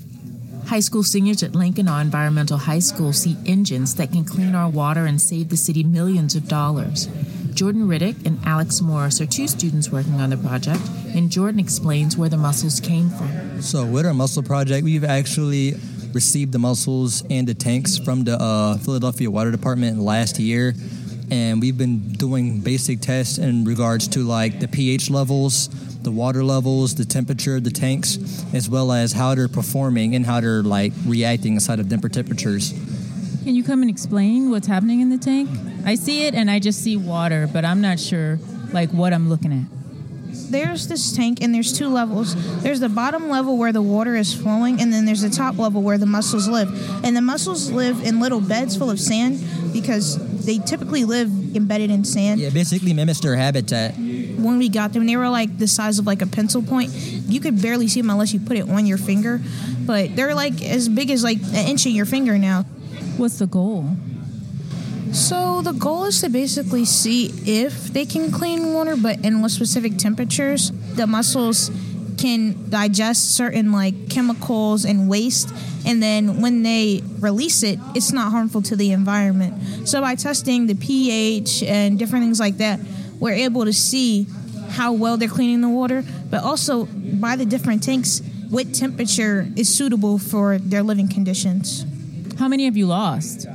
High 0.66 0.80
school 0.80 1.02
seniors 1.02 1.42
at 1.42 1.54
Lincoln 1.54 1.88
Environmental 1.88 2.58
High 2.58 2.80
School 2.80 3.14
see 3.14 3.36
engines 3.46 3.94
that 3.94 4.12
can 4.12 4.24
clean 4.24 4.54
our 4.54 4.68
water 4.68 5.06
and 5.06 5.18
save 5.18 5.48
the 5.48 5.56
city 5.56 5.82
millions 5.82 6.34
of 6.34 6.46
dollars. 6.46 7.06
Jordan 7.54 7.88
Riddick 7.88 8.26
and 8.26 8.38
Alex 8.44 8.82
Morris 8.82 9.18
are 9.22 9.26
two 9.26 9.48
students 9.48 9.90
working 9.90 10.20
on 10.20 10.28
the 10.28 10.36
project, 10.36 10.82
and 11.14 11.30
Jordan 11.30 11.58
explains 11.58 12.18
where 12.18 12.28
the 12.28 12.36
mussels 12.36 12.80
came 12.80 13.08
from. 13.08 13.62
So, 13.62 13.86
with 13.86 14.04
our 14.04 14.12
mussel 14.12 14.42
project, 14.42 14.84
we've 14.84 15.04
actually 15.04 15.74
received 16.12 16.52
the 16.52 16.58
mussels 16.58 17.24
and 17.30 17.46
the 17.46 17.54
tanks 17.54 17.96
from 17.96 18.24
the 18.24 18.36
uh, 18.38 18.76
Philadelphia 18.78 19.30
Water 19.30 19.50
Department 19.50 20.00
last 20.00 20.38
year. 20.38 20.74
And 21.30 21.60
we've 21.60 21.76
been 21.76 22.12
doing 22.12 22.60
basic 22.60 23.00
tests 23.00 23.38
in 23.38 23.64
regards 23.64 24.06
to 24.08 24.20
like 24.20 24.60
the 24.60 24.68
pH 24.68 25.10
levels, 25.10 25.68
the 26.02 26.10
water 26.10 26.44
levels, 26.44 26.94
the 26.94 27.04
temperature, 27.04 27.56
of 27.56 27.64
the 27.64 27.70
tanks, 27.70 28.18
as 28.54 28.68
well 28.68 28.92
as 28.92 29.12
how 29.12 29.34
they're 29.34 29.48
performing 29.48 30.14
and 30.14 30.24
how 30.24 30.40
they're 30.40 30.62
like 30.62 30.92
reacting 31.04 31.54
inside 31.54 31.80
of 31.80 31.88
different 31.88 32.14
temperatures. 32.14 32.72
Can 33.42 33.54
you 33.54 33.64
come 33.64 33.82
and 33.82 33.90
explain 33.90 34.50
what's 34.50 34.66
happening 34.66 35.00
in 35.00 35.10
the 35.10 35.18
tank? 35.18 35.48
I 35.84 35.94
see 35.94 36.26
it 36.26 36.34
and 36.34 36.50
I 36.50 36.58
just 36.58 36.82
see 36.82 36.96
water, 36.96 37.48
but 37.52 37.64
I'm 37.64 37.80
not 37.80 37.98
sure 37.98 38.38
like 38.72 38.90
what 38.90 39.12
I'm 39.12 39.28
looking 39.28 39.52
at 39.52 39.76
there's 40.50 40.88
this 40.88 41.12
tank 41.12 41.42
and 41.42 41.54
there's 41.54 41.76
two 41.76 41.88
levels. 41.88 42.34
There's 42.62 42.80
the 42.80 42.88
bottom 42.88 43.28
level 43.28 43.56
where 43.56 43.72
the 43.72 43.82
water 43.82 44.16
is 44.16 44.34
flowing, 44.34 44.80
and 44.80 44.92
then 44.92 45.04
there's 45.04 45.22
the 45.22 45.30
top 45.30 45.58
level 45.58 45.82
where 45.82 45.98
the 45.98 46.06
mussels 46.06 46.48
live. 46.48 46.68
And 47.04 47.16
the 47.16 47.20
mussels 47.20 47.70
live 47.70 48.02
in 48.04 48.20
little 48.20 48.40
beds 48.40 48.76
full 48.76 48.90
of 48.90 49.00
sand 49.00 49.42
because 49.72 50.18
they 50.46 50.58
typically 50.58 51.04
live 51.04 51.28
embedded 51.54 51.90
in 51.90 52.04
sand. 52.04 52.40
Yeah, 52.40 52.50
basically 52.50 52.94
mimics 52.94 53.20
their 53.20 53.36
habitat. 53.36 53.96
When 53.96 54.58
we 54.58 54.68
got 54.68 54.92
them, 54.92 55.06
they 55.06 55.16
were 55.16 55.28
like 55.28 55.58
the 55.58 55.68
size 55.68 55.98
of 55.98 56.06
like 56.06 56.22
a 56.22 56.26
pencil 56.26 56.62
point. 56.62 56.90
You 56.92 57.40
could 57.40 57.60
barely 57.60 57.88
see 57.88 58.00
them 58.00 58.10
unless 58.10 58.32
you 58.32 58.40
put 58.40 58.56
it 58.56 58.68
on 58.68 58.86
your 58.86 58.98
finger, 58.98 59.40
but 59.84 60.14
they're 60.16 60.34
like 60.34 60.62
as 60.62 60.88
big 60.88 61.10
as 61.10 61.22
like 61.22 61.38
an 61.38 61.68
inch 61.68 61.86
in 61.86 61.92
your 61.92 62.06
finger 62.06 62.38
now. 62.38 62.62
What's 63.16 63.38
the 63.38 63.46
goal? 63.46 63.96
So 65.12 65.62
the 65.62 65.72
goal 65.72 66.04
is 66.04 66.20
to 66.20 66.28
basically 66.28 66.84
see 66.84 67.32
if 67.46 67.88
they 67.88 68.04
can 68.04 68.30
clean 68.30 68.74
water, 68.74 68.96
but 68.96 69.24
in 69.24 69.40
what 69.40 69.50
specific 69.50 69.96
temperatures. 69.96 70.72
The 70.94 71.06
mussels 71.06 71.70
can 72.16 72.70
digest 72.70 73.34
certain 73.34 73.72
like 73.72 74.08
chemicals 74.08 74.84
and 74.84 75.08
waste 75.08 75.52
and 75.84 76.02
then 76.02 76.40
when 76.40 76.62
they 76.62 77.02
release 77.20 77.62
it 77.62 77.78
it's 77.94 78.12
not 78.12 78.30
harmful 78.30 78.62
to 78.62 78.76
the 78.76 78.92
environment 78.92 79.88
so 79.88 80.00
by 80.00 80.14
testing 80.14 80.66
the 80.66 80.74
ph 80.74 81.62
and 81.62 81.98
different 81.98 82.24
things 82.24 82.40
like 82.40 82.56
that 82.58 82.80
we're 83.20 83.32
able 83.32 83.64
to 83.64 83.72
see 83.72 84.26
how 84.70 84.92
well 84.92 85.16
they're 85.16 85.28
cleaning 85.28 85.60
the 85.60 85.68
water 85.68 86.02
but 86.30 86.42
also 86.42 86.86
by 86.86 87.36
the 87.36 87.44
different 87.46 87.82
tanks 87.82 88.22
what 88.50 88.72
temperature 88.72 89.46
is 89.56 89.72
suitable 89.72 90.18
for 90.18 90.58
their 90.58 90.82
living 90.82 91.08
conditions 91.08 91.84
how 92.38 92.48
many 92.48 92.64
have 92.64 92.76
you 92.76 92.86
lost 92.86 93.46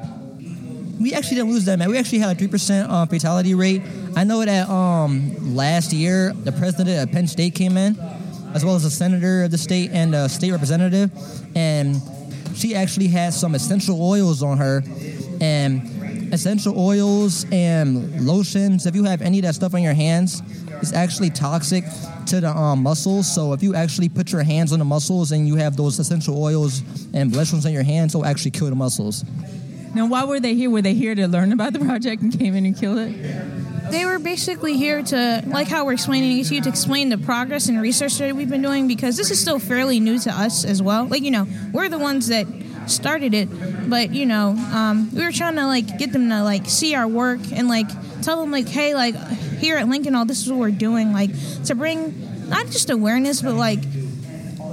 we 1.02 1.16
actually 1.16 1.38
didn't 1.38 1.52
lose 1.52 1.66
that 1.66 1.80
man. 1.80 1.90
We 1.90 1.98
actually 1.98 2.20
had 2.20 2.36
a 2.36 2.36
three 2.38 2.48
percent 2.48 2.90
um, 2.90 3.08
fatality 3.08 3.56
rate. 3.56 3.82
I 4.16 4.24
know 4.24 4.46
that 4.46 4.70
um, 4.70 5.56
last 5.56 5.94
year 5.94 6.32
the 6.32 6.52
president 6.52 7.02
of 7.02 7.12
Penn 7.12 7.28
State 7.28 7.56
came 7.56 7.76
in, 7.76 7.96
as 8.54 8.64
well 8.66 8.76
as 8.76 8.86
a 8.86 8.92
senator 8.92 9.44
of 9.44 9.52
the 9.52 9.58
state 9.58 9.92
and 9.92 10.16
a 10.16 10.30
state 10.30 10.52
representative, 10.52 11.12
and 11.56 12.02
she 12.56 12.76
actually 12.76 13.08
has 13.08 13.40
some 13.40 13.56
essential 13.56 14.02
oils 14.02 14.44
on 14.44 14.58
her, 14.58 14.84
and 15.40 16.34
essential 16.34 16.78
oils 16.78 17.46
and 17.52 18.26
lotions. 18.26 18.86
If 18.86 18.96
you 18.96 19.04
have 19.04 19.22
any 19.22 19.40
of 19.40 19.46
that 19.46 19.56
stuff 19.56 19.74
on 19.74 19.82
your 19.82 19.94
hands, 19.94 20.42
it's 20.82 20.94
actually 20.94 21.30
toxic 21.30 21.84
to 22.28 22.42
the 22.42 22.50
um, 22.50 22.84
mussels. 22.84 23.34
So 23.34 23.54
if 23.54 23.62
you 23.62 23.76
actually 23.76 24.10
put 24.10 24.32
your 24.32 24.44
hands 24.44 24.72
on 24.72 24.80
the 24.80 24.86
muscles 24.86 25.32
and 25.32 25.48
you 25.48 25.56
have 25.56 25.76
those 25.76 26.00
essential 26.00 26.42
oils 26.42 26.82
and 27.14 27.36
lotions 27.36 27.66
on 27.66 27.74
your 27.74 27.84
hands, 27.84 28.16
it'll 28.16 28.26
actually 28.26 28.52
kill 28.52 28.70
the 28.70 28.76
muscles. 28.76 29.26
Now, 29.94 30.08
why 30.08 30.24
were 30.24 30.40
they 30.40 30.56
here? 30.56 30.70
Were 30.70 30.82
they 30.82 30.94
here 30.94 31.16
to 31.16 31.28
learn 31.28 31.52
about 31.52 31.74
the 31.74 31.80
project 31.80 32.22
and 32.22 32.38
came 32.38 32.56
in 32.56 32.66
and 32.66 32.78
killed 32.78 32.98
it? 33.00 33.10
They 33.92 34.06
were 34.06 34.20
basically 34.20 34.78
here 34.78 35.04
to, 35.04 35.44
like 35.48 35.68
how 35.68 35.86
we're 35.86 35.94
explaining 35.94 36.40
it 36.40 36.46
to 36.46 36.56
you, 36.56 36.62
to 36.62 36.70
explain 36.70 37.10
the 37.10 37.18
progress 37.18 37.68
and 37.68 37.82
research 37.82 38.18
that 38.20 38.34
we've 38.34 38.50
been 38.50 38.62
doing 38.62 38.88
because 38.88 39.18
this 39.18 39.32
is 39.32 39.40
still 39.40 39.60
fairly 39.60 40.00
new 40.00 40.18
to 40.20 40.32
us 40.32 40.64
as 40.64 40.82
well. 40.82 41.06
Like, 41.06 41.24
you 41.24 41.32
know, 41.32 41.46
we're 41.74 41.90
the 41.90 42.00
ones 42.00 42.28
that 42.28 42.48
started 42.88 43.34
it, 43.34 43.50
but, 43.90 44.14
you 44.14 44.26
know, 44.26 44.56
um, 44.74 45.10
we 45.14 45.24
were 45.24 45.32
trying 45.32 45.56
to, 45.56 45.68
like, 45.68 45.98
get 45.98 46.14
them 46.14 46.30
to, 46.30 46.42
like, 46.42 46.68
see 46.68 46.96
our 46.96 47.08
work 47.08 47.40
and, 47.52 47.68
like, 47.68 47.88
tell 48.22 48.40
them, 48.40 48.50
like, 48.50 48.68
hey, 48.68 48.96
like, 48.96 49.16
here 49.60 49.78
at 49.78 49.88
Lincoln, 49.88 50.16
all 50.16 50.26
this 50.26 50.42
is 50.42 50.50
what 50.50 50.60
we're 50.60 50.72
doing, 50.72 51.12
like, 51.14 51.30
to 51.66 51.76
bring 51.76 52.48
not 52.50 52.68
just 52.68 52.90
awareness, 52.90 53.42
but, 53.42 53.56
like, 53.56 53.80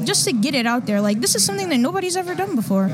just 0.05 0.25
to 0.27 0.33
get 0.33 0.55
it 0.55 0.65
out 0.67 0.87
there. 0.87 1.01
Like, 1.01 1.21
this 1.21 1.35
is 1.35 1.45
something 1.45 1.69
that 1.69 1.79
nobody's 1.79 2.17
ever 2.17 2.35
done 2.35 2.55
before. 2.55 2.89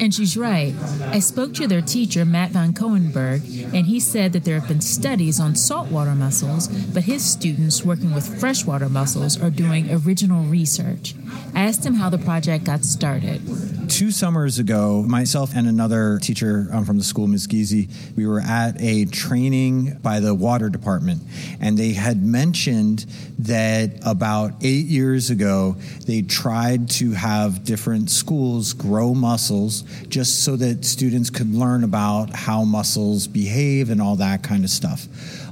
And 0.00 0.14
she's 0.14 0.36
right. 0.36 0.74
I 1.06 1.20
spoke 1.20 1.54
to 1.54 1.66
their 1.66 1.80
teacher, 1.80 2.24
Matt 2.24 2.50
Van 2.50 2.72
Coenberg, 2.72 3.72
and 3.74 3.86
he 3.86 3.98
said 3.98 4.32
that 4.34 4.44
there 4.44 4.58
have 4.58 4.68
been 4.68 4.80
studies 4.80 5.40
on 5.40 5.54
saltwater 5.54 6.14
mussels, 6.14 6.68
but 6.68 7.04
his 7.04 7.24
students 7.24 7.84
working 7.84 8.14
with 8.14 8.38
freshwater 8.38 8.88
mussels 8.88 9.40
are 9.40 9.50
doing 9.50 9.90
original 9.90 10.44
research. 10.44 11.14
I 11.54 11.62
asked 11.64 11.84
him 11.84 11.94
how 11.94 12.10
the 12.10 12.18
project 12.18 12.64
got 12.64 12.84
started. 12.84 13.40
Two 13.88 14.10
summers 14.10 14.58
ago, 14.58 15.02
myself 15.06 15.52
and 15.54 15.66
another 15.66 16.18
teacher 16.20 16.68
um, 16.72 16.84
from 16.84 16.98
the 16.98 17.04
school, 17.04 17.26
Ms. 17.26 17.46
Giese, 17.46 17.88
we 18.16 18.26
were 18.26 18.40
at 18.40 18.80
a 18.80 19.06
training 19.06 19.98
by 20.02 20.20
the 20.20 20.34
water 20.34 20.68
department, 20.68 21.22
and 21.60 21.78
they 21.78 21.92
had 21.92 22.22
mentioned 22.22 23.06
that 23.38 23.98
about 24.04 24.52
eight 24.62 24.86
years 24.86 25.30
ago, 25.30 25.76
they 26.06 26.22
tried 26.22 26.90
to 26.90 27.12
have 27.12 27.64
different 27.64 28.10
schools 28.10 28.72
grow 28.72 29.14
mussels 29.14 29.84
just 30.08 30.44
so 30.44 30.56
that 30.56 30.84
students 30.84 31.30
could 31.30 31.52
learn 31.54 31.84
about 31.84 32.30
how 32.34 32.64
muscles 32.64 33.26
behave 33.26 33.90
and 33.90 34.00
all 34.00 34.16
that 34.16 34.42
kind 34.42 34.64
of 34.64 34.70
stuff. 34.70 35.06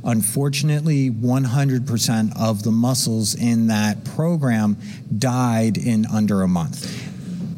Unfortunately, 0.05 1.11
100% 1.11 2.41
of 2.41 2.63
the 2.63 2.71
muscles 2.71 3.35
in 3.35 3.69
that 3.69 4.05
program 4.05 4.77
died 5.17 5.79
in 5.79 6.07
under 6.07 6.43
a 6.43 6.49
month 6.49 7.11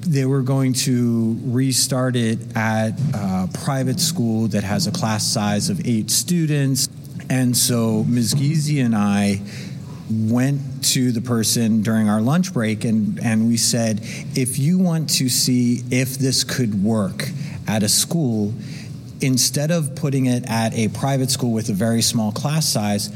they 0.07 0.25
were 0.25 0.43
going 0.43 0.73
to 0.73 1.37
restart 1.47 2.15
it 2.17 2.39
at 2.57 2.91
a 3.13 3.49
private 3.53 3.99
school 3.99 4.47
that 4.49 4.63
has 4.63 4.87
a 4.87 4.93
class 4.93 5.27
size 5.27 5.69
of 5.69 5.85
eight 5.87 6.11
students. 6.11 6.89
And 7.29 7.57
so 7.57 8.05
Ms. 8.05 8.35
Giese 8.35 8.85
and 8.85 8.95
I 8.95 9.41
went 10.11 10.85
to 10.85 11.13
the 11.13 11.21
person 11.21 11.83
during 11.83 12.09
our 12.09 12.21
lunch 12.21 12.53
break 12.53 12.85
and, 12.85 13.19
and 13.21 13.49
we 13.49 13.57
said, 13.57 14.01
if 14.35 14.59
you 14.59 14.79
want 14.79 15.11
to 15.11 15.29
see 15.29 15.83
if 15.91 16.17
this 16.19 16.45
could 16.45 16.83
work 16.83 17.29
at 17.67 17.83
a 17.83 17.89
school, 17.89 18.55
instead 19.21 19.71
of 19.71 19.97
putting 19.97 20.27
it 20.27 20.45
at 20.49 20.75
a 20.75 20.89
private 20.89 21.31
school 21.31 21.53
with 21.53 21.69
a 21.69 21.73
very 21.73 22.03
small 22.03 22.33
class 22.33 22.69
size, 22.69 23.11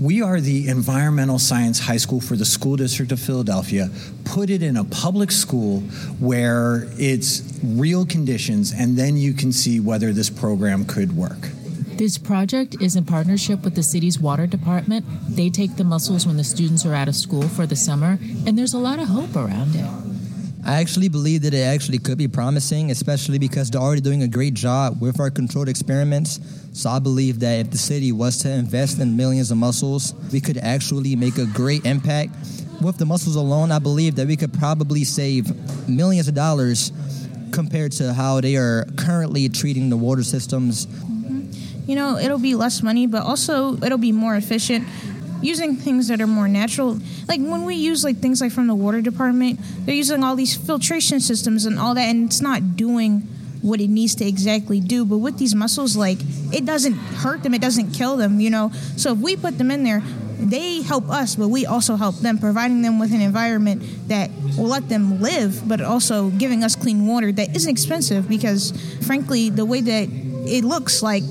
we 0.00 0.22
are 0.22 0.40
the 0.40 0.68
environmental 0.68 1.38
science 1.38 1.78
high 1.78 1.98
school 1.98 2.22
for 2.22 2.34
the 2.34 2.44
school 2.44 2.76
district 2.76 3.12
of 3.12 3.20
Philadelphia. 3.20 3.90
Put 4.24 4.48
it 4.48 4.62
in 4.62 4.78
a 4.78 4.84
public 4.84 5.30
school 5.30 5.80
where 6.18 6.88
it's 6.98 7.42
real 7.62 8.06
conditions, 8.06 8.72
and 8.72 8.96
then 8.96 9.18
you 9.18 9.34
can 9.34 9.52
see 9.52 9.78
whether 9.78 10.12
this 10.14 10.30
program 10.30 10.86
could 10.86 11.14
work. 11.14 11.50
This 12.00 12.16
project 12.16 12.80
is 12.80 12.96
in 12.96 13.04
partnership 13.04 13.62
with 13.62 13.74
the 13.74 13.82
city's 13.82 14.18
water 14.18 14.46
department. 14.46 15.04
They 15.28 15.50
take 15.50 15.76
the 15.76 15.84
mussels 15.84 16.26
when 16.26 16.38
the 16.38 16.44
students 16.44 16.86
are 16.86 16.94
out 16.94 17.08
of 17.08 17.14
school 17.14 17.42
for 17.42 17.66
the 17.66 17.76
summer, 17.76 18.18
and 18.46 18.56
there's 18.56 18.72
a 18.72 18.78
lot 18.78 18.98
of 18.98 19.06
hope 19.06 19.36
around 19.36 19.74
it. 19.74 19.84
I 20.64 20.80
actually 20.80 21.10
believe 21.10 21.42
that 21.42 21.52
it 21.52 21.60
actually 21.60 21.98
could 21.98 22.16
be 22.16 22.26
promising, 22.26 22.90
especially 22.90 23.38
because 23.38 23.70
they're 23.70 23.82
already 23.82 24.00
doing 24.00 24.22
a 24.22 24.28
great 24.28 24.54
job 24.54 24.98
with 25.02 25.20
our 25.20 25.28
controlled 25.28 25.68
experiments. 25.68 26.40
So 26.72 26.88
I 26.88 27.00
believe 27.00 27.38
that 27.40 27.66
if 27.66 27.70
the 27.70 27.76
city 27.76 28.12
was 28.12 28.38
to 28.44 28.50
invest 28.50 28.98
in 28.98 29.14
millions 29.14 29.50
of 29.50 29.58
mussels, 29.58 30.14
we 30.32 30.40
could 30.40 30.56
actually 30.56 31.16
make 31.16 31.36
a 31.36 31.44
great 31.44 31.84
impact 31.84 32.34
with 32.80 32.96
the 32.96 33.04
muscles 33.04 33.36
alone, 33.36 33.70
I 33.70 33.78
believe 33.78 34.14
that 34.14 34.26
we 34.26 34.36
could 34.36 34.54
probably 34.54 35.04
save 35.04 35.52
millions 35.86 36.28
of 36.28 36.34
dollars 36.34 36.92
compared 37.52 37.92
to 37.92 38.14
how 38.14 38.40
they 38.40 38.56
are 38.56 38.86
currently 38.96 39.50
treating 39.50 39.90
the 39.90 39.98
water 39.98 40.22
systems. 40.22 40.86
You 41.86 41.96
know, 41.96 42.18
it'll 42.18 42.38
be 42.38 42.54
less 42.54 42.82
money, 42.82 43.06
but 43.06 43.22
also 43.22 43.76
it'll 43.82 43.98
be 43.98 44.12
more 44.12 44.36
efficient 44.36 44.86
using 45.42 45.76
things 45.76 46.08
that 46.08 46.20
are 46.20 46.26
more 46.26 46.48
natural. 46.48 46.98
Like 47.26 47.40
when 47.40 47.64
we 47.64 47.74
use 47.74 48.04
like 48.04 48.18
things 48.18 48.40
like 48.40 48.52
from 48.52 48.66
the 48.66 48.74
water 48.74 49.00
department, 49.00 49.58
they're 49.86 49.94
using 49.94 50.22
all 50.22 50.36
these 50.36 50.56
filtration 50.56 51.20
systems 51.20 51.64
and 51.64 51.78
all 51.78 51.94
that, 51.94 52.02
and 52.02 52.26
it's 52.26 52.40
not 52.40 52.76
doing 52.76 53.20
what 53.62 53.80
it 53.80 53.88
needs 53.88 54.14
to 54.16 54.24
exactly 54.26 54.80
do. 54.80 55.04
But 55.04 55.18
with 55.18 55.38
these 55.38 55.54
mussels, 55.54 55.96
like 55.96 56.18
it 56.52 56.64
doesn't 56.64 56.94
hurt 56.94 57.42
them, 57.42 57.54
it 57.54 57.60
doesn't 57.60 57.92
kill 57.92 58.16
them, 58.16 58.40
you 58.40 58.50
know. 58.50 58.70
So 58.96 59.12
if 59.12 59.18
we 59.18 59.36
put 59.36 59.58
them 59.58 59.70
in 59.70 59.82
there, 59.82 60.02
they 60.38 60.80
help 60.80 61.10
us, 61.10 61.36
but 61.36 61.48
we 61.48 61.66
also 61.66 61.96
help 61.96 62.16
them, 62.16 62.38
providing 62.38 62.80
them 62.82 62.98
with 62.98 63.12
an 63.12 63.20
environment 63.20 63.82
that 64.08 64.30
will 64.56 64.68
let 64.68 64.88
them 64.88 65.20
live, 65.20 65.68
but 65.68 65.80
also 65.82 66.30
giving 66.30 66.64
us 66.64 66.74
clean 66.74 67.06
water 67.06 67.30
that 67.32 67.54
isn't 67.54 67.70
expensive 67.70 68.28
because, 68.28 68.72
frankly, 69.06 69.50
the 69.50 69.66
way 69.66 69.82
that 69.82 70.08
it 70.46 70.64
looks 70.64 71.02
like 71.02 71.24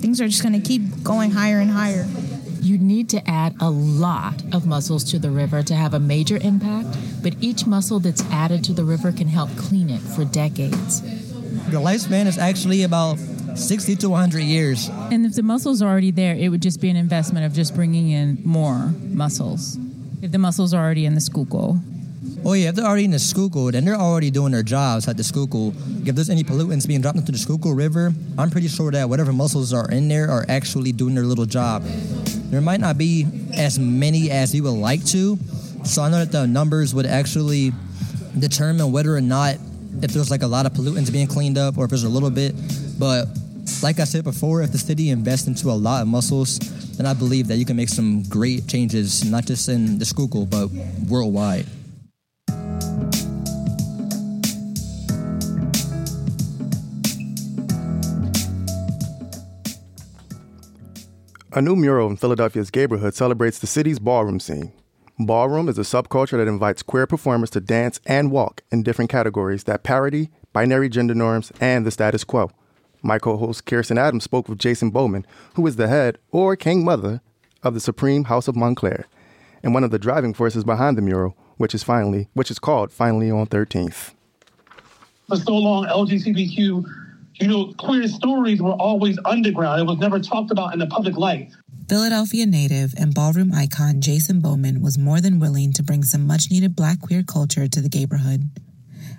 things 0.00 0.20
are 0.20 0.28
just 0.28 0.42
going 0.42 0.60
to 0.60 0.66
keep 0.66 1.02
going 1.02 1.30
higher 1.30 1.60
and 1.60 1.70
higher. 1.70 2.06
You 2.60 2.78
need 2.78 3.08
to 3.10 3.28
add 3.28 3.54
a 3.60 3.70
lot 3.70 4.42
of 4.52 4.66
mussels 4.66 5.04
to 5.10 5.18
the 5.18 5.30
river 5.30 5.62
to 5.62 5.74
have 5.74 5.94
a 5.94 6.00
major 6.00 6.38
impact, 6.40 6.96
but 7.22 7.34
each 7.40 7.66
mussel 7.66 8.00
that's 8.00 8.22
added 8.30 8.64
to 8.64 8.72
the 8.72 8.84
river 8.84 9.12
can 9.12 9.28
help 9.28 9.50
clean 9.56 9.90
it 9.90 10.00
for 10.00 10.24
decades. 10.24 11.00
The 11.70 11.78
lifespan 11.78 12.26
is 12.26 12.38
actually 12.38 12.82
about 12.82 13.18
60 13.54 13.96
to 13.96 14.08
100 14.08 14.40
years. 14.40 14.88
And 15.10 15.26
if 15.26 15.34
the 15.34 15.42
mussels 15.42 15.82
are 15.82 15.88
already 15.88 16.10
there, 16.10 16.34
it 16.34 16.48
would 16.48 16.62
just 16.62 16.80
be 16.80 16.88
an 16.88 16.96
investment 16.96 17.46
of 17.46 17.52
just 17.52 17.74
bringing 17.74 18.10
in 18.10 18.38
more 18.44 18.92
mussels. 19.02 19.78
If 20.22 20.32
the 20.32 20.38
mussels 20.38 20.74
are 20.74 20.82
already 20.82 21.06
in 21.06 21.14
the 21.14 21.20
Schuylkill. 21.20 21.80
Oh 22.44 22.52
yeah, 22.54 22.70
if 22.70 22.76
they're 22.76 22.86
already 22.86 23.04
in 23.04 23.10
the 23.10 23.18
Schuylkill, 23.18 23.72
then 23.72 23.84
they're 23.84 23.96
already 23.96 24.30
doing 24.30 24.52
their 24.52 24.62
jobs 24.62 25.06
at 25.08 25.16
the 25.16 25.24
Schuylkill. 25.24 25.74
If 26.06 26.14
there's 26.14 26.30
any 26.30 26.44
pollutants 26.44 26.86
being 26.86 27.00
dropped 27.00 27.18
into 27.18 27.32
the 27.32 27.38
Schuylkill 27.38 27.74
River, 27.74 28.12
I'm 28.38 28.50
pretty 28.50 28.68
sure 28.68 28.90
that 28.92 29.08
whatever 29.08 29.32
mussels 29.32 29.72
are 29.72 29.90
in 29.90 30.08
there 30.08 30.30
are 30.30 30.46
actually 30.48 30.92
doing 30.92 31.14
their 31.14 31.24
little 31.24 31.46
job. 31.46 31.82
There 32.50 32.60
might 32.60 32.80
not 32.80 32.96
be 32.96 33.26
as 33.54 33.78
many 33.78 34.30
as 34.30 34.54
we 34.54 34.60
would 34.60 34.70
like 34.70 35.04
to, 35.06 35.36
so 35.84 36.02
I 36.02 36.10
know 36.10 36.18
that 36.18 36.32
the 36.32 36.46
numbers 36.46 36.94
would 36.94 37.06
actually 37.06 37.72
determine 38.38 38.92
whether 38.92 39.14
or 39.14 39.20
not 39.20 39.56
if 40.00 40.12
there's 40.12 40.30
like 40.30 40.42
a 40.42 40.46
lot 40.46 40.64
of 40.64 40.72
pollutants 40.72 41.12
being 41.12 41.26
cleaned 41.26 41.58
up 41.58 41.76
or 41.76 41.84
if 41.84 41.90
there's 41.90 42.04
a 42.04 42.08
little 42.08 42.30
bit. 42.30 42.54
But 42.98 43.26
like 43.82 44.00
I 44.00 44.04
said 44.04 44.24
before, 44.24 44.62
if 44.62 44.72
the 44.72 44.78
city 44.78 45.10
invests 45.10 45.46
into 45.48 45.68
a 45.68 45.72
lot 45.72 46.02
of 46.02 46.08
mussels, 46.08 46.58
then 46.96 47.06
I 47.06 47.14
believe 47.14 47.48
that 47.48 47.56
you 47.56 47.64
can 47.64 47.76
make 47.76 47.88
some 47.88 48.22
great 48.24 48.66
changes, 48.66 49.24
not 49.24 49.44
just 49.44 49.68
in 49.68 49.98
the 49.98 50.04
Schuylkill, 50.04 50.46
but 50.46 50.68
worldwide. 51.08 51.66
A 61.58 61.60
new 61.60 61.74
mural 61.74 62.08
in 62.08 62.16
Philadelphia's 62.16 62.70
Gayborhood 62.70 63.14
celebrates 63.14 63.58
the 63.58 63.66
city's 63.66 63.98
ballroom 63.98 64.38
scene. 64.38 64.72
Ballroom 65.18 65.68
is 65.68 65.76
a 65.76 65.80
subculture 65.80 66.36
that 66.38 66.46
invites 66.46 66.84
queer 66.84 67.04
performers 67.04 67.50
to 67.50 67.60
dance 67.60 67.98
and 68.06 68.30
walk 68.30 68.62
in 68.70 68.84
different 68.84 69.10
categories 69.10 69.64
that 69.64 69.82
parody 69.82 70.30
binary 70.52 70.88
gender 70.88 71.16
norms 71.16 71.50
and 71.60 71.84
the 71.84 71.90
status 71.90 72.22
quo. 72.22 72.52
My 73.02 73.18
co 73.18 73.36
host 73.36 73.64
Kiersten 73.64 73.98
Adams 73.98 74.22
spoke 74.22 74.48
with 74.48 74.60
Jason 74.60 74.90
Bowman, 74.90 75.26
who 75.54 75.66
is 75.66 75.74
the 75.74 75.88
head 75.88 76.18
or 76.30 76.54
king 76.54 76.84
mother 76.84 77.22
of 77.64 77.74
the 77.74 77.80
Supreme 77.80 78.26
House 78.26 78.46
of 78.46 78.54
Montclair, 78.54 79.06
and 79.60 79.74
one 79.74 79.82
of 79.82 79.90
the 79.90 79.98
driving 79.98 80.34
forces 80.34 80.62
behind 80.62 80.96
the 80.96 81.02
mural, 81.02 81.36
which 81.56 81.74
is 81.74 81.82
finally 81.82 82.28
which 82.34 82.52
is 82.52 82.60
called 82.60 82.92
Finally 82.92 83.32
on 83.32 83.48
13th. 83.48 84.14
For 85.26 85.36
so 85.36 85.56
long, 85.56 85.86
LGBTQ, 85.86 87.07
you 87.40 87.48
know, 87.48 87.72
queer 87.78 88.08
stories 88.08 88.60
were 88.60 88.72
always 88.72 89.18
underground. 89.24 89.80
It 89.80 89.84
was 89.84 89.98
never 89.98 90.18
talked 90.18 90.50
about 90.50 90.72
in 90.72 90.78
the 90.78 90.86
public 90.86 91.16
light. 91.16 91.52
Philadelphia 91.88 92.44
native 92.44 92.92
and 92.98 93.14
ballroom 93.14 93.52
icon 93.54 94.00
Jason 94.00 94.40
Bowman 94.40 94.82
was 94.82 94.98
more 94.98 95.20
than 95.20 95.40
willing 95.40 95.72
to 95.72 95.82
bring 95.82 96.02
some 96.02 96.26
much 96.26 96.50
needed 96.50 96.76
black 96.76 97.00
queer 97.00 97.22
culture 97.22 97.66
to 97.66 97.80
the 97.80 97.88
neighborhood. 97.88 98.50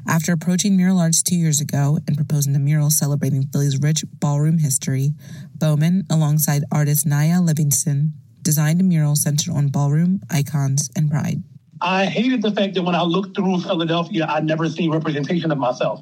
After 0.08 0.32
approaching 0.34 0.78
Mural 0.78 1.00
Arts 1.00 1.22
two 1.22 1.36
years 1.36 1.60
ago 1.60 2.00
and 2.08 2.16
proposing 2.16 2.56
a 2.56 2.60
mural 2.60 2.90
celebrating 2.90 3.48
Philly's 3.48 3.80
rich 3.80 4.04
ballroom 4.14 4.60
history, 4.60 5.14
Bowman, 5.56 6.06
alongside 6.10 6.64
artist 6.72 7.06
Naya 7.06 7.42
Livingston, 7.42 8.14
designed 8.42 8.82
a 8.82 8.84
mural 8.84 9.16
centered 9.16 9.54
on 9.54 9.68
ballroom, 9.68 10.22
icons, 10.30 10.90
and 10.96 11.10
pride. 11.12 11.44
I 11.82 12.06
hated 12.06 12.42
the 12.42 12.52
fact 12.52 12.74
that 12.76 12.84
when 12.84 12.96
I 12.96 13.04
looked 13.04 13.36
through 13.36 13.62
Philadelphia, 13.62 14.26
I 14.26 14.42
never 14.42 14.68
seen 14.70 14.92
representation 14.92 15.52
of 15.52 15.58
myself. 15.58 16.02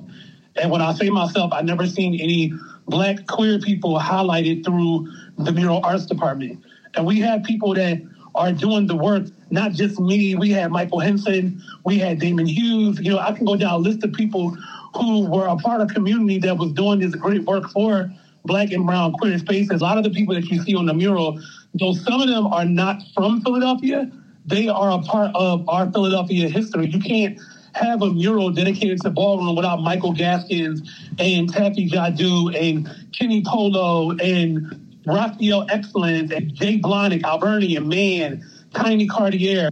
And 0.57 0.71
when 0.71 0.81
I 0.81 0.93
say 0.93 1.09
myself, 1.09 1.53
I've 1.53 1.65
never 1.65 1.85
seen 1.85 2.19
any 2.19 2.53
black 2.87 3.25
queer 3.27 3.59
people 3.59 3.99
highlighted 3.99 4.63
through 4.63 5.07
the 5.37 5.51
mural 5.51 5.81
arts 5.83 6.05
department. 6.05 6.63
And 6.95 7.05
we 7.05 7.19
have 7.21 7.43
people 7.43 7.73
that 7.75 8.01
are 8.35 8.51
doing 8.51 8.87
the 8.87 8.95
work, 8.95 9.25
not 9.49 9.71
just 9.71 9.99
me. 9.99 10.35
We 10.35 10.51
had 10.51 10.71
Michael 10.71 10.99
Henson, 10.99 11.61
we 11.83 11.97
had 11.97 12.19
Damon 12.19 12.45
Hughes. 12.45 12.99
You 12.99 13.11
know, 13.11 13.19
I 13.19 13.31
can 13.31 13.45
go 13.45 13.55
down 13.55 13.73
a 13.73 13.77
list 13.77 14.03
of 14.03 14.13
people 14.13 14.55
who 14.95 15.29
were 15.29 15.47
a 15.47 15.55
part 15.57 15.81
of 15.81 15.89
community 15.89 16.39
that 16.39 16.57
was 16.57 16.71
doing 16.73 16.99
this 16.99 17.15
great 17.15 17.43
work 17.43 17.69
for 17.69 18.11
black 18.45 18.71
and 18.71 18.85
brown 18.85 19.13
queer 19.13 19.37
spaces. 19.37 19.81
A 19.81 19.83
lot 19.83 19.97
of 19.97 20.03
the 20.03 20.09
people 20.09 20.33
that 20.35 20.45
you 20.45 20.61
see 20.63 20.75
on 20.75 20.85
the 20.85 20.93
mural, 20.93 21.39
though 21.73 21.93
some 21.93 22.21
of 22.21 22.29
them 22.29 22.47
are 22.47 22.65
not 22.65 23.01
from 23.13 23.41
Philadelphia, 23.41 24.09
they 24.45 24.69
are 24.69 24.91
a 24.91 25.01
part 25.01 25.35
of 25.35 25.67
our 25.67 25.91
Philadelphia 25.91 26.47
history. 26.47 26.87
You 26.87 26.99
can't 26.99 27.37
have 27.77 28.01
a 28.01 28.11
mural 28.11 28.51
dedicated 28.51 29.01
to 29.01 29.09
ballroom 29.09 29.55
without 29.55 29.81
Michael 29.81 30.13
Gaskins 30.13 30.81
and 31.19 31.51
Taffy 31.51 31.89
Jadu 31.89 32.55
and 32.55 32.89
Kenny 33.17 33.43
Polo 33.45 34.11
and 34.17 35.01
Raphael 35.05 35.65
Excellence 35.69 36.31
and 36.31 36.53
Jay 36.53 36.79
Blonick, 36.79 37.23
Alberni 37.23 37.77
and 37.77 37.87
Man, 37.87 38.43
Tiny 38.73 39.07
Cartier. 39.07 39.69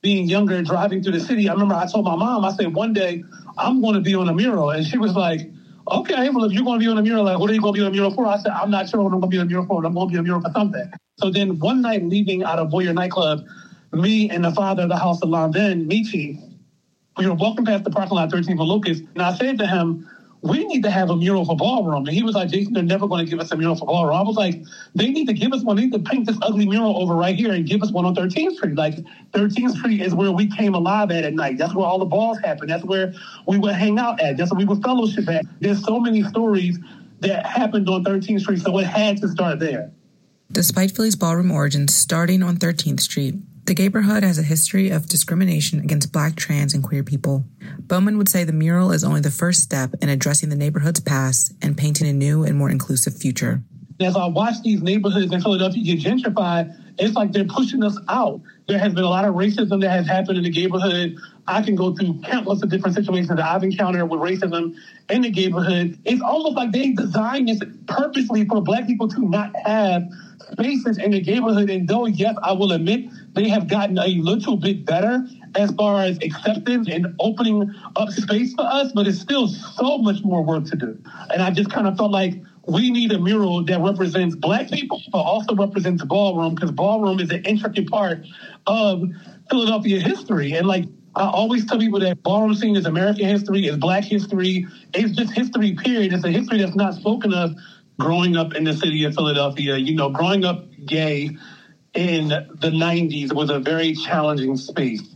Being 0.00 0.28
younger 0.28 0.56
and 0.56 0.66
driving 0.66 1.00
through 1.00 1.12
the 1.12 1.20
city, 1.20 1.48
I 1.48 1.52
remember 1.52 1.76
I 1.76 1.86
told 1.86 2.04
my 2.04 2.16
mom, 2.16 2.44
I 2.44 2.52
said, 2.52 2.74
one 2.74 2.92
day 2.92 3.22
I'm 3.56 3.80
going 3.80 3.94
to 3.94 4.00
be 4.00 4.16
on 4.16 4.28
a 4.28 4.34
mural. 4.34 4.70
And 4.70 4.84
she 4.84 4.98
was 4.98 5.14
like, 5.14 5.48
okay, 5.88 6.28
well, 6.30 6.44
if 6.44 6.52
you're 6.52 6.64
going 6.64 6.80
to 6.80 6.84
be 6.84 6.90
on 6.90 6.98
a 6.98 7.02
mural, 7.02 7.22
like, 7.22 7.38
what 7.38 7.48
are 7.50 7.54
you 7.54 7.60
going 7.60 7.74
to 7.74 7.78
be 7.78 7.84
on 7.84 7.92
a 7.92 7.94
mural 7.94 8.12
for? 8.12 8.26
I 8.26 8.38
said, 8.38 8.50
I'm 8.50 8.70
not 8.70 8.88
sure 8.88 9.00
what 9.00 9.12
I'm 9.12 9.20
going 9.20 9.30
to 9.30 9.34
be 9.36 9.38
on 9.38 9.46
a 9.46 9.48
mural 9.48 9.66
for, 9.66 9.80
but 9.80 9.86
I'm 9.86 9.94
going 9.94 10.08
to 10.08 10.12
be 10.12 10.18
on 10.18 10.24
a 10.24 10.24
mural 10.24 10.40
for 10.40 10.50
something. 10.52 10.90
So 11.18 11.30
then 11.30 11.60
one 11.60 11.82
night 11.82 12.02
leaving 12.04 12.42
out 12.42 12.58
of 12.58 12.70
Voyeur 12.70 12.92
nightclub, 12.92 13.46
me 13.92 14.28
and 14.28 14.44
the 14.44 14.50
father 14.50 14.84
of 14.84 14.88
the 14.88 14.96
house, 14.96 15.20
Alon 15.22 15.52
Ben, 15.52 15.88
Michi, 15.88 16.51
we 17.16 17.26
were 17.26 17.34
walking 17.34 17.64
past 17.64 17.84
the 17.84 17.90
parking 17.90 18.16
lot 18.16 18.30
13 18.30 18.56
for 18.56 18.64
Locust, 18.64 19.02
and 19.14 19.22
I 19.22 19.34
said 19.34 19.58
to 19.58 19.66
him, 19.66 20.08
we 20.42 20.64
need 20.64 20.82
to 20.82 20.90
have 20.90 21.08
a 21.08 21.16
mural 21.16 21.44
for 21.44 21.56
ballroom. 21.56 22.04
And 22.06 22.08
he 22.08 22.24
was 22.24 22.34
like, 22.34 22.50
Jason, 22.50 22.72
they're 22.72 22.82
never 22.82 23.06
going 23.06 23.24
to 23.24 23.30
give 23.30 23.38
us 23.38 23.52
a 23.52 23.56
mural 23.56 23.76
for 23.76 23.86
ballroom. 23.86 24.16
I 24.16 24.22
was 24.22 24.34
like, 24.34 24.60
they 24.94 25.08
need 25.08 25.28
to 25.28 25.32
give 25.32 25.52
us 25.52 25.62
one. 25.62 25.76
They 25.76 25.82
need 25.84 25.92
to 25.92 26.00
paint 26.00 26.26
this 26.26 26.36
ugly 26.42 26.66
mural 26.66 27.00
over 27.00 27.14
right 27.14 27.36
here 27.36 27.52
and 27.52 27.64
give 27.64 27.80
us 27.80 27.92
one 27.92 28.04
on 28.04 28.14
13th 28.16 28.56
Street. 28.56 28.74
Like 28.74 28.96
13th 29.30 29.78
Street 29.78 30.02
is 30.02 30.14
where 30.14 30.32
we 30.32 30.48
came 30.48 30.74
alive 30.74 31.12
at 31.12 31.24
at 31.24 31.34
night. 31.34 31.58
That's 31.58 31.76
where 31.76 31.86
all 31.86 32.00
the 32.00 32.06
balls 32.06 32.40
happen. 32.40 32.66
That's 32.66 32.84
where 32.84 33.14
we 33.46 33.58
would 33.58 33.74
hang 33.74 34.00
out 34.00 34.20
at. 34.20 34.36
That's 34.36 34.50
where 34.50 34.58
we 34.58 34.64
would 34.64 34.82
fellowship 34.82 35.28
at. 35.28 35.44
There's 35.60 35.84
so 35.84 36.00
many 36.00 36.24
stories 36.24 36.76
that 37.20 37.46
happened 37.46 37.88
on 37.88 38.02
13th 38.02 38.40
Street, 38.40 38.60
so 38.60 38.76
it 38.78 38.86
had 38.86 39.18
to 39.18 39.28
start 39.28 39.60
there. 39.60 39.92
Despite 40.50 40.90
Philly's 40.90 41.16
ballroom 41.16 41.52
origins 41.52 41.94
starting 41.94 42.42
on 42.42 42.56
13th 42.56 43.00
Street, 43.00 43.36
the 43.64 43.74
neighborhood 43.74 44.24
has 44.24 44.38
a 44.38 44.42
history 44.42 44.90
of 44.90 45.08
discrimination 45.08 45.78
against 45.80 46.12
black, 46.12 46.34
trans, 46.34 46.74
and 46.74 46.82
queer 46.82 47.04
people. 47.04 47.44
Bowman 47.78 48.18
would 48.18 48.28
say 48.28 48.42
the 48.42 48.52
mural 48.52 48.90
is 48.90 49.04
only 49.04 49.20
the 49.20 49.30
first 49.30 49.62
step 49.62 49.94
in 50.02 50.08
addressing 50.08 50.48
the 50.48 50.56
neighborhood's 50.56 51.00
past 51.00 51.52
and 51.62 51.76
painting 51.76 52.08
a 52.08 52.12
new 52.12 52.42
and 52.42 52.58
more 52.58 52.70
inclusive 52.70 53.16
future. 53.16 53.62
As 54.00 54.16
I 54.16 54.26
watch 54.26 54.54
these 54.64 54.82
neighborhoods 54.82 55.32
in 55.32 55.40
Philadelphia 55.40 55.96
get 55.96 56.00
gentrified, 56.00 56.76
it's 56.98 57.14
like 57.14 57.32
they're 57.32 57.44
pushing 57.44 57.84
us 57.84 57.96
out. 58.08 58.40
There 58.66 58.78
has 58.78 58.92
been 58.94 59.04
a 59.04 59.08
lot 59.08 59.24
of 59.24 59.34
racism 59.34 59.80
that 59.80 59.90
has 59.90 60.06
happened 60.06 60.38
in 60.38 60.44
the 60.44 60.50
neighborhood. 60.50 61.16
I 61.46 61.62
can 61.62 61.76
go 61.76 61.94
through 61.94 62.20
countless 62.22 62.62
of 62.62 62.70
different 62.70 62.96
situations 62.96 63.28
that 63.28 63.40
I've 63.40 63.62
encountered 63.62 64.06
with 64.06 64.20
racism 64.20 64.74
in 65.08 65.22
the 65.22 65.30
neighborhood. 65.30 65.98
It's 66.04 66.22
almost 66.22 66.56
like 66.56 66.72
they 66.72 66.92
designed 66.92 67.48
this 67.48 67.60
purposely 67.86 68.44
for 68.44 68.60
black 68.60 68.86
people 68.86 69.08
to 69.08 69.28
not 69.28 69.54
have 69.64 70.02
spaces 70.52 70.98
in 70.98 71.10
the 71.10 71.20
neighborhood. 71.20 71.70
And 71.70 71.88
though, 71.88 72.06
yes, 72.06 72.36
I 72.42 72.52
will 72.52 72.72
admit 72.72 73.10
they 73.34 73.48
have 73.48 73.68
gotten 73.68 73.98
a 73.98 74.06
little 74.06 74.56
bit 74.56 74.84
better 74.84 75.26
as 75.54 75.70
far 75.72 76.02
as 76.02 76.18
acceptance 76.22 76.88
and 76.90 77.06
opening 77.20 77.72
up 77.96 78.10
space 78.10 78.54
for 78.54 78.64
us, 78.64 78.92
but 78.92 79.06
it's 79.06 79.20
still 79.20 79.48
so 79.48 79.98
much 79.98 80.22
more 80.24 80.42
work 80.42 80.64
to 80.66 80.76
do. 80.76 80.98
And 81.30 81.42
I 81.42 81.50
just 81.50 81.70
kind 81.70 81.86
of 81.86 81.96
felt 81.96 82.10
like 82.10 82.34
we 82.66 82.90
need 82.90 83.12
a 83.12 83.18
mural 83.18 83.64
that 83.64 83.80
represents 83.80 84.36
black 84.36 84.70
people, 84.70 85.02
but 85.10 85.18
also 85.18 85.54
represents 85.54 86.04
ballroom, 86.04 86.54
because 86.54 86.70
ballroom 86.70 87.18
is 87.20 87.30
an 87.30 87.44
intricate 87.44 87.90
part 87.90 88.24
of 88.66 89.02
Philadelphia 89.50 90.00
history. 90.00 90.52
And 90.52 90.66
like 90.66 90.84
I 91.14 91.24
always 91.24 91.66
tell 91.66 91.78
people 91.78 92.00
that 92.00 92.22
ballroom 92.22 92.54
scene 92.54 92.76
is 92.76 92.86
American 92.86 93.26
history, 93.26 93.66
is 93.66 93.76
black 93.76 94.04
history, 94.04 94.66
it's 94.94 95.14
just 95.14 95.32
history, 95.32 95.74
period. 95.74 96.12
It's 96.12 96.24
a 96.24 96.30
history 96.30 96.58
that's 96.58 96.76
not 96.76 96.94
spoken 96.94 97.34
of 97.34 97.54
growing 97.98 98.36
up 98.36 98.54
in 98.54 98.64
the 98.64 98.72
city 98.72 99.04
of 99.04 99.14
Philadelphia, 99.14 99.76
you 99.76 99.94
know, 99.94 100.10
growing 100.10 100.44
up 100.44 100.64
gay, 100.84 101.30
in 101.94 102.28
the 102.28 102.70
90s 102.72 103.32
was 103.34 103.50
a 103.50 103.58
very 103.58 103.94
challenging 103.94 104.56
space 104.56 105.14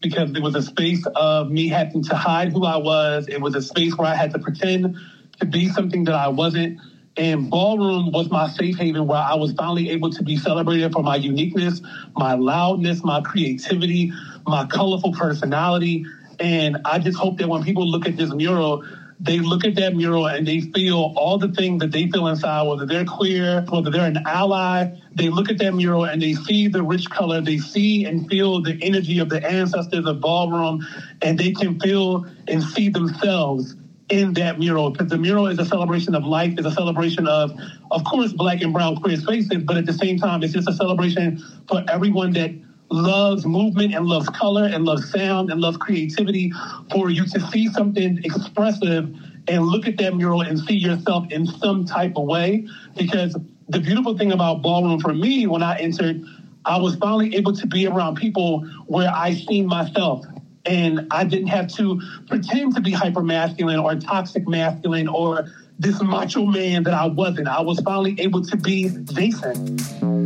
because 0.00 0.30
it 0.34 0.42
was 0.42 0.54
a 0.54 0.62
space 0.62 1.04
of 1.14 1.50
me 1.50 1.68
having 1.68 2.02
to 2.04 2.14
hide 2.14 2.52
who 2.52 2.64
I 2.64 2.76
was. 2.76 3.28
It 3.28 3.40
was 3.40 3.54
a 3.54 3.62
space 3.62 3.96
where 3.96 4.08
I 4.08 4.14
had 4.14 4.32
to 4.32 4.38
pretend 4.38 4.96
to 5.40 5.46
be 5.46 5.68
something 5.68 6.04
that 6.04 6.14
I 6.14 6.28
wasn't. 6.28 6.78
And 7.16 7.48
ballroom 7.48 8.10
was 8.10 8.30
my 8.30 8.48
safe 8.48 8.76
haven 8.76 9.06
where 9.06 9.20
I 9.20 9.34
was 9.34 9.52
finally 9.52 9.90
able 9.90 10.10
to 10.10 10.22
be 10.22 10.36
celebrated 10.36 10.92
for 10.92 11.02
my 11.02 11.16
uniqueness, 11.16 11.80
my 12.16 12.34
loudness, 12.34 13.04
my 13.04 13.20
creativity, 13.20 14.12
my 14.46 14.66
colorful 14.66 15.12
personality. 15.12 16.04
And 16.40 16.78
I 16.84 16.98
just 16.98 17.16
hope 17.16 17.38
that 17.38 17.48
when 17.48 17.62
people 17.62 17.88
look 17.88 18.06
at 18.06 18.16
this 18.16 18.32
mural, 18.34 18.84
they 19.24 19.38
look 19.38 19.64
at 19.64 19.74
that 19.76 19.94
mural 19.94 20.26
and 20.26 20.46
they 20.46 20.60
feel 20.60 21.14
all 21.16 21.38
the 21.38 21.48
things 21.48 21.80
that 21.80 21.92
they 21.92 22.10
feel 22.10 22.26
inside, 22.28 22.62
whether 22.68 22.84
they're 22.84 23.06
queer, 23.06 23.64
whether 23.70 23.90
they're 23.90 24.06
an 24.06 24.18
ally. 24.26 24.86
They 25.14 25.30
look 25.30 25.48
at 25.50 25.58
that 25.58 25.74
mural 25.74 26.04
and 26.04 26.20
they 26.20 26.34
see 26.34 26.68
the 26.68 26.82
rich 26.82 27.08
color, 27.08 27.40
they 27.40 27.58
see 27.58 28.04
and 28.04 28.28
feel 28.28 28.60
the 28.60 28.78
energy 28.82 29.18
of 29.20 29.30
the 29.30 29.44
ancestors 29.46 30.06
of 30.06 30.20
ballroom, 30.20 30.84
and 31.22 31.38
they 31.38 31.52
can 31.52 31.80
feel 31.80 32.26
and 32.48 32.62
see 32.62 32.90
themselves 32.90 33.76
in 34.10 34.34
that 34.34 34.58
mural 34.58 34.90
because 34.90 35.08
the 35.08 35.16
mural 35.16 35.46
is 35.46 35.58
a 35.58 35.64
celebration 35.64 36.14
of 36.14 36.24
life, 36.24 36.58
is 36.58 36.66
a 36.66 36.70
celebration 36.70 37.26
of, 37.26 37.50
of 37.90 38.04
course, 38.04 38.32
black 38.34 38.60
and 38.60 38.72
brown 38.74 38.96
queer 38.96 39.16
spaces, 39.16 39.62
but 39.64 39.78
at 39.78 39.86
the 39.86 39.92
same 39.94 40.18
time, 40.18 40.42
it's 40.42 40.52
just 40.52 40.68
a 40.68 40.74
celebration 40.74 41.38
for 41.66 41.82
everyone 41.88 42.32
that 42.32 42.50
loves 42.94 43.44
movement 43.44 43.94
and 43.94 44.06
loves 44.06 44.28
color 44.28 44.64
and 44.64 44.84
loves 44.84 45.10
sound 45.10 45.50
and 45.50 45.60
loves 45.60 45.76
creativity 45.76 46.52
for 46.92 47.10
you 47.10 47.26
to 47.26 47.40
see 47.40 47.68
something 47.68 48.20
expressive 48.24 49.12
and 49.48 49.66
look 49.66 49.86
at 49.86 49.98
that 49.98 50.14
mural 50.16 50.42
and 50.42 50.58
see 50.60 50.76
yourself 50.76 51.26
in 51.30 51.46
some 51.46 51.84
type 51.84 52.12
of 52.16 52.24
way. 52.24 52.66
Because 52.96 53.36
the 53.68 53.80
beautiful 53.80 54.16
thing 54.16 54.32
about 54.32 54.62
ballroom 54.62 55.00
for 55.00 55.12
me 55.12 55.46
when 55.46 55.62
I 55.62 55.78
entered, 55.78 56.22
I 56.64 56.78
was 56.78 56.94
finally 56.96 57.34
able 57.34 57.54
to 57.56 57.66
be 57.66 57.86
around 57.86 58.16
people 58.16 58.64
where 58.86 59.10
I 59.12 59.34
seen 59.34 59.66
myself. 59.66 60.24
And 60.64 61.06
I 61.10 61.24
didn't 61.24 61.48
have 61.48 61.68
to 61.74 62.00
pretend 62.28 62.74
to 62.76 62.80
be 62.80 62.92
hyper 62.92 63.22
masculine 63.22 63.80
or 63.80 63.96
toxic 63.96 64.48
masculine 64.48 65.08
or 65.08 65.46
this 65.78 66.00
macho 66.00 66.46
man 66.46 66.84
that 66.84 66.94
I 66.94 67.06
wasn't. 67.06 67.48
I 67.48 67.60
was 67.60 67.80
finally 67.80 68.18
able 68.20 68.42
to 68.44 68.56
be 68.56 68.88
Jason. 69.12 70.24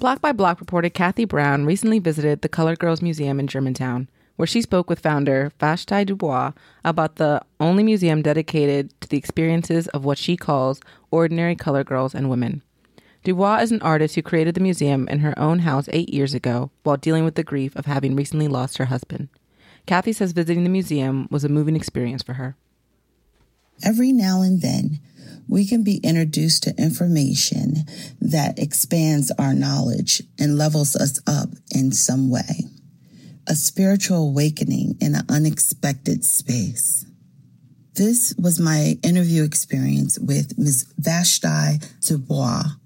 Block 0.00 0.22
by 0.22 0.32
Block 0.32 0.60
reported 0.60 0.94
Cathy 0.94 1.26
Brown 1.26 1.66
recently 1.66 1.98
visited 1.98 2.40
the 2.40 2.48
Colored 2.48 2.78
Girls 2.78 3.02
Museum 3.02 3.38
in 3.38 3.46
Germantown, 3.46 4.08
where 4.36 4.46
she 4.46 4.62
spoke 4.62 4.88
with 4.88 5.00
founder 5.00 5.52
Vashti 5.60 6.06
Dubois 6.06 6.52
about 6.82 7.16
the 7.16 7.42
only 7.60 7.82
museum 7.82 8.22
dedicated 8.22 8.98
to 9.02 9.08
the 9.10 9.18
experiences 9.18 9.88
of 9.88 10.06
what 10.06 10.16
she 10.16 10.38
calls 10.38 10.80
ordinary 11.10 11.54
colored 11.54 11.84
girls 11.84 12.14
and 12.14 12.30
women. 12.30 12.62
Dubois 13.24 13.58
is 13.58 13.72
an 13.72 13.82
artist 13.82 14.14
who 14.14 14.22
created 14.22 14.54
the 14.54 14.62
museum 14.62 15.06
in 15.06 15.18
her 15.18 15.38
own 15.38 15.58
house 15.58 15.86
eight 15.92 16.14
years 16.14 16.32
ago 16.32 16.70
while 16.82 16.96
dealing 16.96 17.24
with 17.24 17.34
the 17.34 17.44
grief 17.44 17.76
of 17.76 17.84
having 17.84 18.16
recently 18.16 18.48
lost 18.48 18.78
her 18.78 18.86
husband. 18.86 19.28
Cathy 19.84 20.14
says 20.14 20.32
visiting 20.32 20.64
the 20.64 20.70
museum 20.70 21.28
was 21.30 21.44
a 21.44 21.50
moving 21.50 21.76
experience 21.76 22.22
for 22.22 22.32
her. 22.32 22.56
Every 23.84 24.12
now 24.12 24.40
and 24.40 24.62
then, 24.62 25.00
we 25.50 25.66
can 25.66 25.82
be 25.82 25.96
introduced 25.98 26.62
to 26.62 26.74
information 26.78 27.84
that 28.20 28.58
expands 28.58 29.32
our 29.32 29.52
knowledge 29.52 30.22
and 30.38 30.56
levels 30.56 30.94
us 30.94 31.20
up 31.26 31.48
in 31.74 31.90
some 31.90 32.30
way. 32.30 32.66
A 33.48 33.56
spiritual 33.56 34.28
awakening 34.28 34.96
in 35.00 35.16
an 35.16 35.24
unexpected 35.28 36.24
space. 36.24 37.04
This 37.94 38.32
was 38.38 38.60
my 38.60 38.96
interview 39.02 39.42
experience 39.42 40.20
with 40.20 40.56
Ms. 40.56 40.86
Vashti 40.96 41.78
Dubois, 42.00 42.76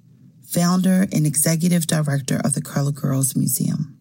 founder 0.49 1.07
and 1.13 1.27
executive 1.27 1.87
director 1.87 2.41
of 2.43 2.55
the 2.55 2.63
Colored 2.63 2.95
Girls 2.95 3.37
Museum. 3.37 3.99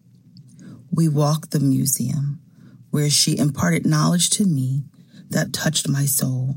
We 0.90 1.06
walked 1.06 1.50
the 1.50 1.60
museum 1.60 2.40
where 2.90 3.10
she 3.10 3.36
imparted 3.36 3.84
knowledge 3.84 4.30
to 4.30 4.46
me 4.46 4.84
that 5.28 5.52
touched 5.52 5.86
my 5.86 6.06
soul 6.06 6.56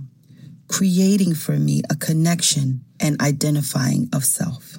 creating 0.67 1.35
for 1.35 1.53
me 1.53 1.81
a 1.89 1.95
connection 1.95 2.81
and 2.99 3.21
identifying 3.21 4.09
of 4.13 4.25
self. 4.25 4.77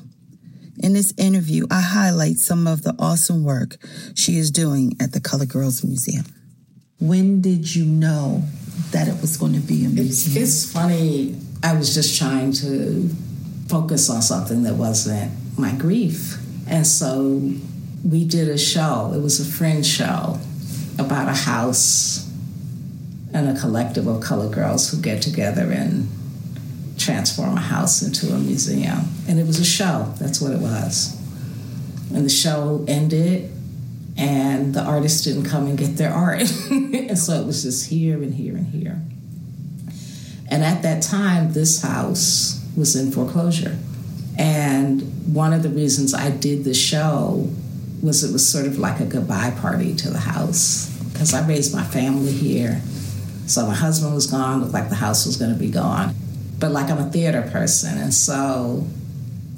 In 0.81 0.93
this 0.93 1.13
interview, 1.17 1.67
I 1.71 1.81
highlight 1.81 2.37
some 2.37 2.67
of 2.67 2.83
the 2.83 2.95
awesome 2.99 3.43
work 3.43 3.77
she 4.15 4.39
is 4.39 4.51
doing 4.51 4.97
at 5.01 5.13
the 5.13 5.21
Colored 5.21 5.49
Girls 5.49 5.83
Museum. 5.83 6.25
When 7.01 7.41
did 7.41 7.75
you 7.75 7.85
know 7.85 8.43
that 8.91 9.09
it 9.09 9.21
was 9.21 9.37
going 9.37 9.55
to 9.55 9.61
be 9.61 9.85
a 9.85 9.89
museum? 9.89 10.43
It's, 10.43 10.65
it's 10.65 10.73
funny. 10.73 11.37
I 11.63 11.75
was 11.75 11.95
just 11.95 12.17
trying 12.19 12.53
to 12.53 13.09
focus 13.69 14.09
on 14.09 14.23
something 14.23 14.63
that 14.63 14.75
wasn't 14.75 15.33
my 15.59 15.73
grief. 15.73 16.39
And 16.69 16.87
so 16.87 17.43
we 18.05 18.25
did 18.25 18.49
a 18.49 18.59
show. 18.59 19.13
It 19.15 19.21
was 19.21 19.41
a 19.41 19.45
friend 19.45 19.85
show 19.85 20.39
about 20.99 21.29
a 21.29 21.35
house 21.35 22.28
and 23.39 23.57
a 23.57 23.61
collective 23.61 24.07
of 24.07 24.23
colored 24.23 24.53
girls 24.53 24.91
who 24.91 25.01
get 25.01 25.23
together 25.23 25.71
and 25.71 26.09
transform 26.99 27.57
a 27.57 27.61
house 27.61 28.03
into 28.03 28.35
a 28.35 28.39
museum. 28.39 29.01
And 29.29 29.39
it 29.39 29.47
was 29.47 29.59
a 29.59 29.65
show, 29.65 30.13
that's 30.19 30.41
what 30.41 30.53
it 30.53 30.61
was. 30.61 31.17
And 32.13 32.25
the 32.25 32.31
show 32.31 32.85
ended, 32.89 33.53
and 34.17 34.75
the 34.75 34.83
artists 34.83 35.23
didn't 35.25 35.45
come 35.45 35.67
and 35.67 35.79
get 35.79 35.97
their 35.97 36.13
art. 36.13 36.41
and 36.71 37.19
so 37.19 37.35
it 37.41 37.47
was 37.47 37.63
just 37.63 37.89
here 37.89 38.23
and 38.23 38.35
here 38.35 38.57
and 38.57 38.67
here. 38.67 39.01
And 40.51 40.65
at 40.65 40.83
that 40.83 41.03
time, 41.03 41.53
this 41.53 41.83
house 41.83 42.65
was 42.77 42.97
in 42.97 43.13
foreclosure. 43.13 43.79
And 44.39 45.03
one 45.35 45.53
of 45.53 45.63
the 45.63 45.69
reasons 45.69 46.15
I 46.15 46.31
did 46.31 46.65
the 46.65 46.75
show 46.75 47.51
was 48.03 48.25
it 48.25 48.33
was 48.33 48.47
sort 48.47 48.67
of 48.67 48.79
like 48.79 49.01
a 49.01 49.05
goodbye 49.05 49.53
party 49.61 49.95
to 49.95 50.11
the 50.11 50.19
house 50.19 50.89
because 51.13 51.35
I 51.35 51.47
raised 51.47 51.75
my 51.75 51.83
family 51.83 52.33
here 52.33 52.81
so 53.49 53.67
my 53.67 53.75
husband 53.75 54.15
was 54.15 54.27
gone, 54.27 54.61
looked 54.61 54.75
like 54.75 54.91
the 54.91 54.95
house 54.95 55.25
was 55.25 55.37
going 55.37 55.53
to 55.53 55.59
be 55.59 55.71
gone. 55.71 56.15
But 56.59 56.71
like 56.73 56.91
I'm 56.91 56.99
a 56.99 57.11
theater 57.11 57.49
person, 57.51 57.97
and 57.99 58.13
so 58.13 58.87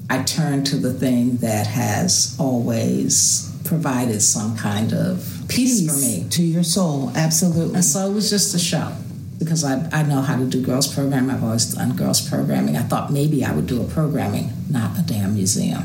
I 0.09 0.23
turned 0.23 0.67
to 0.67 0.77
the 0.77 0.93
thing 0.93 1.39
that 1.39 1.67
has 1.67 2.37
always 2.39 3.51
provided 3.65 4.21
some 4.21 4.57
kind 4.57 4.93
of 4.93 5.19
peace, 5.49 5.81
peace 5.81 5.91
for 5.91 5.99
me. 5.99 6.29
To 6.31 6.43
your 6.43 6.63
soul, 6.63 7.11
absolutely. 7.17 7.75
And 7.75 7.85
so 7.85 8.11
it 8.11 8.13
was 8.13 8.31
just 8.31 8.55
a 8.55 8.59
show 8.59 8.93
because 9.39 9.65
I, 9.65 9.89
I 9.93 10.03
know 10.03 10.21
how 10.21 10.37
to 10.37 10.45
do 10.45 10.63
girls 10.63 10.93
programming. 10.93 11.31
I've 11.31 11.43
always 11.43 11.75
done 11.75 11.97
girls 11.97 12.21
programming. 12.29 12.77
I 12.77 12.83
thought 12.83 13.11
maybe 13.11 13.45
I 13.45 13.53
would 13.53 13.67
do 13.67 13.83
a 13.83 13.87
programming, 13.87 14.53
not 14.69 14.99
a 14.99 15.03
damn 15.03 15.35
museum. 15.35 15.85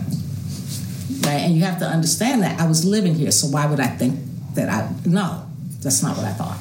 Right? 1.21 1.39
And 1.39 1.55
you 1.55 1.63
have 1.63 1.79
to 1.79 1.85
understand 1.85 2.43
that 2.43 2.59
I 2.59 2.67
was 2.67 2.83
living 2.83 3.15
here, 3.15 3.31
so 3.31 3.47
why 3.47 3.65
would 3.65 3.79
I 3.79 3.87
think 3.87 4.19
that 4.55 4.69
I 4.69 4.93
no, 5.05 5.45
that's 5.81 6.03
not 6.03 6.17
what 6.17 6.25
I 6.25 6.33
thought 6.33 6.57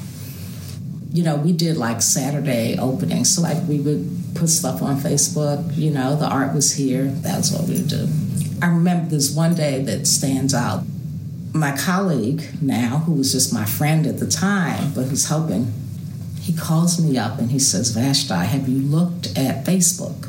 you 1.15 1.23
know, 1.23 1.37
we 1.37 1.53
did 1.53 1.77
like 1.77 2.01
Saturday 2.01 2.77
openings. 2.77 3.33
So 3.33 3.41
like 3.41 3.65
we 3.69 3.79
would 3.79 4.35
put 4.35 4.49
stuff 4.49 4.81
on 4.81 4.97
Facebook, 4.97 5.75
you 5.77 5.89
know, 5.89 6.17
the 6.17 6.27
art 6.27 6.53
was 6.53 6.73
here. 6.73 7.05
That's 7.05 7.51
what 7.51 7.69
we 7.69 7.75
would 7.75 7.87
do. 7.87 8.09
I 8.61 8.67
remember 8.67 9.09
this 9.09 9.33
one 9.33 9.55
day 9.55 9.81
that 9.83 10.07
stands 10.07 10.53
out. 10.53 10.83
My 11.53 11.75
colleague 11.77 12.43
now, 12.61 12.97
who 12.99 13.13
was 13.13 13.31
just 13.31 13.53
my 13.53 13.63
friend 13.63 14.05
at 14.05 14.19
the 14.19 14.27
time, 14.27 14.91
but 14.93 15.03
who's 15.03 15.29
helping, 15.29 15.71
he 16.41 16.51
calls 16.51 17.01
me 17.01 17.17
up 17.17 17.39
and 17.39 17.49
he 17.49 17.59
says, 17.59 17.91
Vashti, 17.91 18.33
have 18.33 18.67
you 18.67 18.81
looked 18.81 19.27
at 19.37 19.63
Facebook? 19.63 20.27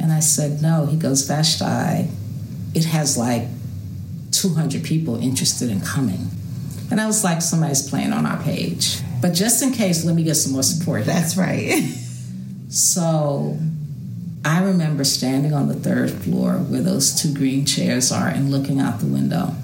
And 0.00 0.10
I 0.10 0.20
said, 0.20 0.62
no. 0.62 0.86
He 0.86 0.96
goes, 0.96 1.28
Vashti, 1.28 2.08
it 2.74 2.86
has 2.86 3.18
like 3.18 3.42
200 4.30 4.82
people 4.82 5.22
interested 5.22 5.68
in 5.68 5.82
coming. 5.82 6.30
And 6.90 6.98
I 6.98 7.06
was 7.06 7.22
like, 7.24 7.42
somebody's 7.42 7.86
playing 7.86 8.14
on 8.14 8.24
our 8.24 8.42
page. 8.42 9.02
But 9.26 9.34
just 9.34 9.60
in 9.60 9.72
case, 9.72 10.04
let 10.04 10.14
me 10.14 10.22
get 10.22 10.36
some 10.36 10.52
more 10.52 10.62
support. 10.62 11.02
Here. 11.02 11.12
That's 11.12 11.36
right. 11.36 11.82
so 12.68 13.58
I 14.44 14.62
remember 14.62 15.02
standing 15.02 15.52
on 15.52 15.66
the 15.66 15.74
third 15.74 16.12
floor 16.12 16.52
where 16.52 16.80
those 16.80 17.20
two 17.20 17.34
green 17.34 17.66
chairs 17.66 18.12
are 18.12 18.28
and 18.28 18.52
looking 18.52 18.78
out 18.78 19.00
the 19.00 19.06
window. 19.06 19.56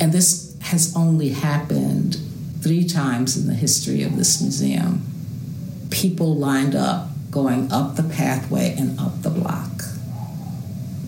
And 0.00 0.10
this 0.10 0.56
has 0.62 0.96
only 0.96 1.28
happened 1.28 2.16
three 2.62 2.82
times 2.82 3.36
in 3.36 3.46
the 3.46 3.52
history 3.52 4.02
of 4.04 4.16
this 4.16 4.40
museum. 4.40 5.02
People 5.90 6.36
lined 6.36 6.74
up 6.74 7.10
going 7.30 7.70
up 7.70 7.96
the 7.96 8.04
pathway 8.04 8.74
and 8.78 8.98
up 8.98 9.20
the 9.20 9.28
block. 9.28 9.82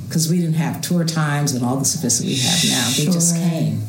Because 0.06 0.30
we 0.30 0.38
didn't 0.38 0.56
have 0.56 0.82
tour 0.82 1.06
times 1.06 1.54
and 1.54 1.64
all 1.64 1.78
the 1.78 1.86
sophistication 1.86 2.68
we 2.68 2.74
have 2.74 2.78
now. 2.78 2.88
They 2.94 3.04
sure. 3.04 3.12
just 3.14 3.36
came. 3.36 3.80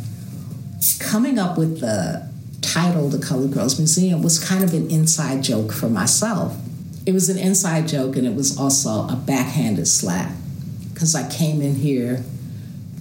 Coming 1.02 1.38
up 1.38 1.58
with 1.58 1.82
the 1.82 2.31
title, 2.62 3.10
The 3.10 3.20
Colored 3.20 3.52
Girls 3.52 3.78
Museum, 3.78 4.22
was 4.22 4.40
kind 4.44 4.64
of 4.64 4.74
an 4.74 4.90
inside 4.90 5.44
joke 5.44 5.72
for 5.72 5.90
myself. 5.90 6.58
It 7.06 7.14
was 7.14 7.30
an 7.30 7.38
inside 7.38 7.88
joke 7.88 8.16
and 8.16 8.28
it 8.28 8.36
was 8.36 8.58
also 8.58 9.08
a 9.08 9.16
backhanded 9.16 9.88
slap 9.88 10.32
because 10.94 11.16
I 11.16 11.30
came 11.30 11.62
in 11.62 11.76
here 11.76 12.24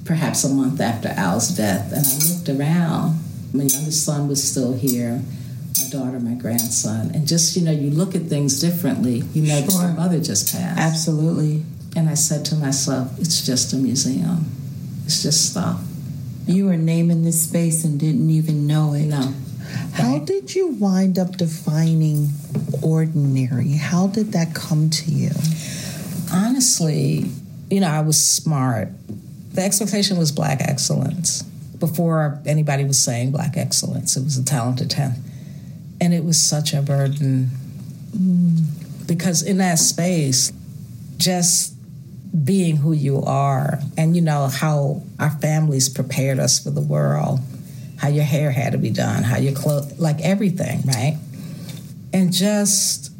perhaps 0.04 0.42
a 0.44 0.48
month 0.48 0.80
after 0.80 1.08
Al's 1.08 1.48
death 1.50 1.92
and 1.92 2.06
I 2.06 2.34
looked 2.34 2.48
around. 2.48 3.18
My 3.52 3.64
youngest 3.64 4.04
son 4.04 4.26
was 4.28 4.42
still 4.48 4.72
here. 4.74 5.22
my 5.78 5.88
daughter, 5.90 6.18
my 6.20 6.34
grandson, 6.34 7.10
and 7.14 7.26
just 7.28 7.56
you 7.56 7.62
know, 7.62 7.70
you 7.72 7.90
look 7.90 8.14
at 8.14 8.22
things 8.22 8.60
differently. 8.60 9.22
You 9.34 9.42
know, 9.42 9.66
Sure. 9.68 9.82
your 9.82 9.92
mother 9.92 10.20
just 10.20 10.52
passed. 10.52 10.78
Absolutely. 10.80 11.64
And 11.96 12.08
I 12.08 12.14
said 12.14 12.44
to 12.46 12.54
myself, 12.54 13.18
it's 13.18 13.44
just 13.44 13.72
a 13.72 13.76
museum. 13.76 14.46
It's 15.04 15.22
just 15.22 15.50
stuff. 15.50 15.80
You 16.46 16.66
were 16.66 16.76
naming 16.76 17.22
this 17.24 17.42
space 17.42 17.84
and 17.84 17.98
didn't 18.00 18.30
even 18.30 18.66
know 18.66 18.94
it. 18.94 19.06
No. 19.06 19.34
How 19.92 20.18
did 20.18 20.54
you 20.54 20.68
wind 20.68 21.18
up 21.18 21.36
defining 21.36 22.30
ordinary? 22.82 23.72
How 23.72 24.06
did 24.06 24.32
that 24.32 24.54
come 24.54 24.90
to 24.90 25.10
you? 25.10 25.30
Honestly, 26.32 27.30
you 27.70 27.80
know, 27.80 27.88
I 27.88 28.00
was 28.00 28.24
smart. 28.24 28.88
The 29.52 29.62
expectation 29.62 30.16
was 30.16 30.32
black 30.32 30.60
excellence. 30.60 31.42
Before 31.78 32.40
anybody 32.46 32.84
was 32.84 32.98
saying 32.98 33.32
black 33.32 33.56
excellence, 33.56 34.16
it 34.16 34.24
was 34.24 34.36
a 34.36 34.44
talented 34.44 34.90
tenth. 34.90 35.18
And 36.00 36.14
it 36.14 36.24
was 36.24 36.38
such 36.38 36.72
a 36.72 36.82
burden 36.82 37.50
mm. 38.16 39.06
because 39.06 39.42
in 39.42 39.58
that 39.58 39.78
space, 39.78 40.52
just 41.16 41.74
being 42.44 42.76
who 42.76 42.92
you 42.92 43.22
are, 43.22 43.80
and 43.98 44.14
you 44.14 44.22
know 44.22 44.46
how 44.48 45.02
our 45.18 45.30
families 45.30 45.88
prepared 45.88 46.38
us 46.38 46.62
for 46.62 46.70
the 46.70 46.80
world, 46.80 47.40
how 48.00 48.08
your 48.08 48.24
hair 48.24 48.50
had 48.50 48.72
to 48.72 48.78
be 48.78 48.90
done, 48.90 49.22
how 49.22 49.36
your 49.36 49.52
clothes, 49.52 49.98
like 49.98 50.20
everything, 50.22 50.80
right? 50.86 51.18
And 52.14 52.32
just 52.32 53.12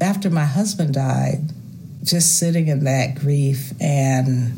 after 0.00 0.28
my 0.28 0.44
husband 0.44 0.94
died, 0.94 1.40
just 2.04 2.38
sitting 2.38 2.68
in 2.68 2.84
that 2.84 3.14
grief 3.14 3.72
and 3.80 4.52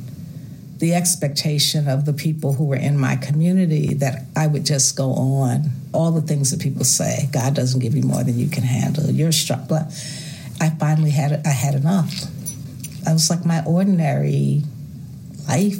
the 0.78 0.94
expectation 0.94 1.88
of 1.88 2.04
the 2.04 2.12
people 2.12 2.54
who 2.54 2.64
were 2.64 2.76
in 2.76 2.98
my 2.98 3.16
community 3.16 3.94
that 3.94 4.24
I 4.36 4.48
would 4.48 4.66
just 4.66 4.96
go 4.96 5.12
on. 5.12 5.70
All 5.92 6.10
the 6.10 6.22
things 6.22 6.50
that 6.50 6.60
people 6.60 6.84
say, 6.84 7.28
God 7.32 7.54
doesn't 7.54 7.80
give 7.80 7.94
you 7.94 8.02
more 8.02 8.22
than 8.24 8.38
you 8.38 8.48
can 8.48 8.64
handle. 8.64 9.10
You're 9.10 9.32
strong. 9.32 9.66
I 10.60 10.70
finally 10.70 11.10
had 11.10 11.40
I 11.46 11.50
had 11.50 11.74
enough. 11.74 12.12
I 13.06 13.12
was 13.12 13.30
like, 13.30 13.44
my 13.44 13.64
ordinary 13.64 14.62
life 15.48 15.78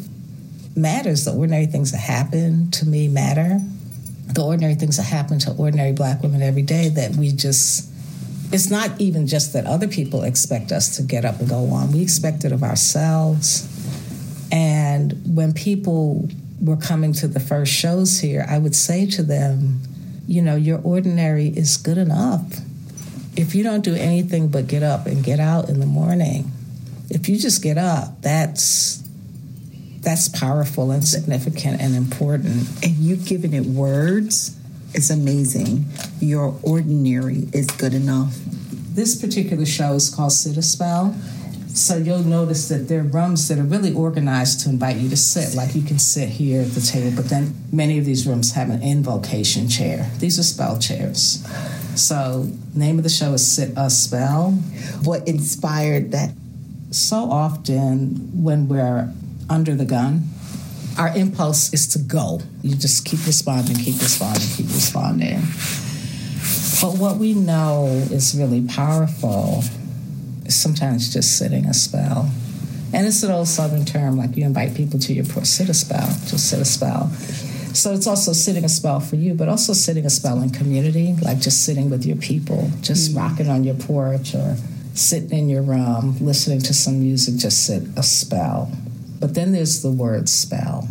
matters. 0.77 1.25
The 1.25 1.33
ordinary 1.33 1.67
things 1.67 1.91
that 1.93 1.99
happen 1.99 2.71
to 2.73 2.87
me 2.87 3.09
matter. 3.09 3.61
The 4.35 4.45
ordinary 4.45 4.75
things 4.75 4.97
that 4.99 5.05
happen 5.05 5.39
to 5.41 5.53
ordinary 5.53 5.93
black 5.93 6.23
women 6.23 6.43
every 6.43 6.63
day 6.63 6.89
that 6.91 7.17
we 7.17 7.33
just 7.33 7.89
it's 8.51 8.71
not 8.71 8.99
even 9.01 9.27
just 9.27 9.53
that 9.53 9.67
other 9.67 9.89
people 9.89 10.23
expect 10.23 10.73
us 10.73 10.97
to 10.97 11.03
get 11.03 11.25
up 11.25 11.39
and 11.39 11.49
go 11.49 11.71
on. 11.71 11.93
We 11.93 12.01
expect 12.01 12.45
it 12.45 12.53
of 12.53 12.63
ourselves. 12.63 13.69
And 14.51 15.37
when 15.37 15.53
people 15.53 16.29
were 16.61 16.77
coming 16.77 17.13
to 17.15 17.29
the 17.29 17.41
first 17.41 17.73
shows 17.73 18.21
here, 18.21 18.47
I 18.49 18.59
would 18.59 18.75
say 18.75 19.07
to 19.11 19.23
them, 19.23 19.81
you 20.27 20.41
know, 20.41 20.57
your 20.57 20.81
ordinary 20.83 21.49
is 21.49 21.77
good 21.77 21.99
enough. 21.99 22.61
If 23.37 23.55
you 23.55 23.63
don't 23.63 23.85
do 23.85 23.95
anything 23.95 24.49
but 24.49 24.67
get 24.67 24.83
up 24.83 25.07
and 25.07 25.23
get 25.23 25.41
out 25.41 25.69
in 25.69 25.81
the 25.81 25.87
morning, 25.87 26.51
if 27.11 27.29
you 27.29 27.39
just 27.39 27.63
get 27.63 27.79
up, 27.79 28.23
that's 28.23 29.03
that's 30.01 30.29
powerful 30.29 30.91
and 30.91 31.07
significant 31.07 31.81
and 31.81 31.95
important. 31.95 32.69
And 32.85 32.97
you've 32.97 33.27
given 33.27 33.53
it 33.53 33.67
words. 33.67 34.57
It's 34.95 35.11
amazing. 35.11 35.85
Your 36.21 36.59
ordinary 36.63 37.49
is 37.53 37.67
good 37.67 37.95
enough. 37.95 38.39
This 38.95 39.21
particular 39.21 39.67
show 39.67 39.95
is 39.95 40.13
called 40.15 40.33
Sit 40.33 40.57
a 40.57 40.63
Spell. 40.63 41.15
So 41.69 41.97
you'll 41.97 42.25
notice 42.25 42.69
that 42.69 42.89
there 42.89 43.01
are 43.01 43.05
rooms 43.05 43.47
that 43.49 43.59
are 43.59 43.63
really 43.63 43.93
organized 43.93 44.61
to 44.61 44.71
invite 44.71 44.97
you 44.97 45.09
to 45.11 45.17
sit, 45.17 45.55
like 45.55 45.75
you 45.75 45.83
can 45.83 45.99
sit 45.99 46.29
here 46.29 46.63
at 46.63 46.71
the 46.73 46.81
table, 46.81 47.15
but 47.15 47.29
then 47.29 47.55
many 47.71 47.99
of 47.99 48.05
these 48.05 48.27
rooms 48.27 48.53
have 48.53 48.71
an 48.71 48.83
invocation 48.83 49.69
chair. 49.69 50.11
These 50.19 50.39
are 50.41 50.43
spell 50.43 50.79
chairs. 50.79 51.47
So 51.95 52.51
name 52.75 52.99
of 52.99 53.05
the 53.05 53.11
show 53.11 53.35
is 53.35 53.47
Sit 53.47 53.75
a 53.77 53.91
Spell. 53.91 54.53
What 55.05 55.29
inspired 55.29 56.11
that? 56.13 56.31
So 56.91 57.17
often 57.31 58.43
when 58.43 58.67
we're 58.67 59.13
under 59.49 59.75
the 59.75 59.85
gun, 59.85 60.29
our 60.99 61.17
impulse 61.17 61.73
is 61.73 61.87
to 61.89 61.99
go. 61.99 62.41
You 62.63 62.75
just 62.75 63.05
keep 63.05 63.25
responding, 63.27 63.77
keep 63.77 64.01
responding, 64.01 64.49
keep 64.57 64.67
responding. 64.67 65.41
But 66.81 66.99
what 66.99 67.17
we 67.17 67.35
know 67.35 67.87
is 68.11 68.37
really 68.37 68.67
powerful 68.67 69.63
is 70.45 70.55
sometimes 70.55 71.13
just 71.13 71.39
sitting 71.39 71.67
a 71.67 71.75
spell. 71.75 72.31
And 72.93 73.07
it's 73.07 73.23
an 73.23 73.31
old 73.31 73.49
southern 73.49 73.85
term, 73.85 74.17
like 74.17 74.37
you 74.37 74.45
invite 74.45 74.75
people 74.75 74.99
to 75.01 75.13
your 75.13 75.25
porch, 75.25 75.47
sit 75.47 75.69
a 75.69 75.75
spell, 75.75 76.09
just 76.27 76.51
sit 76.51 76.59
a 76.59 76.65
spell. 76.65 77.11
So 77.75 77.93
it's 77.93 78.07
also 78.07 78.33
sitting 78.33 78.65
a 78.65 78.69
spell 78.69 78.99
for 78.99 79.17
you, 79.17 79.35
but 79.35 79.49
also 79.49 79.73
sitting 79.73 80.07
a 80.07 80.11
spell 80.11 80.41
in 80.43 80.51
community, 80.51 81.15
like 81.23 81.39
just 81.39 81.65
sitting 81.65 81.91
with 81.91 82.07
your 82.07 82.17
people, 82.17 82.71
just 82.81 83.13
mm. 83.13 83.19
rocking 83.19 83.49
on 83.49 83.63
your 83.63 83.75
porch 83.75 84.35
or 84.35 84.57
sitting 84.95 85.31
in 85.31 85.49
your 85.49 85.63
room, 85.63 86.17
listening 86.19 86.61
to 86.61 86.75
some 86.75 86.99
music, 87.01 87.37
just 87.37 87.67
sit 87.67 87.83
a 87.97 88.03
spell. 88.03 88.73
But 89.21 89.35
then 89.35 89.53
there's 89.53 89.83
the 89.83 89.91
word 89.91 90.29
spell 90.29 90.89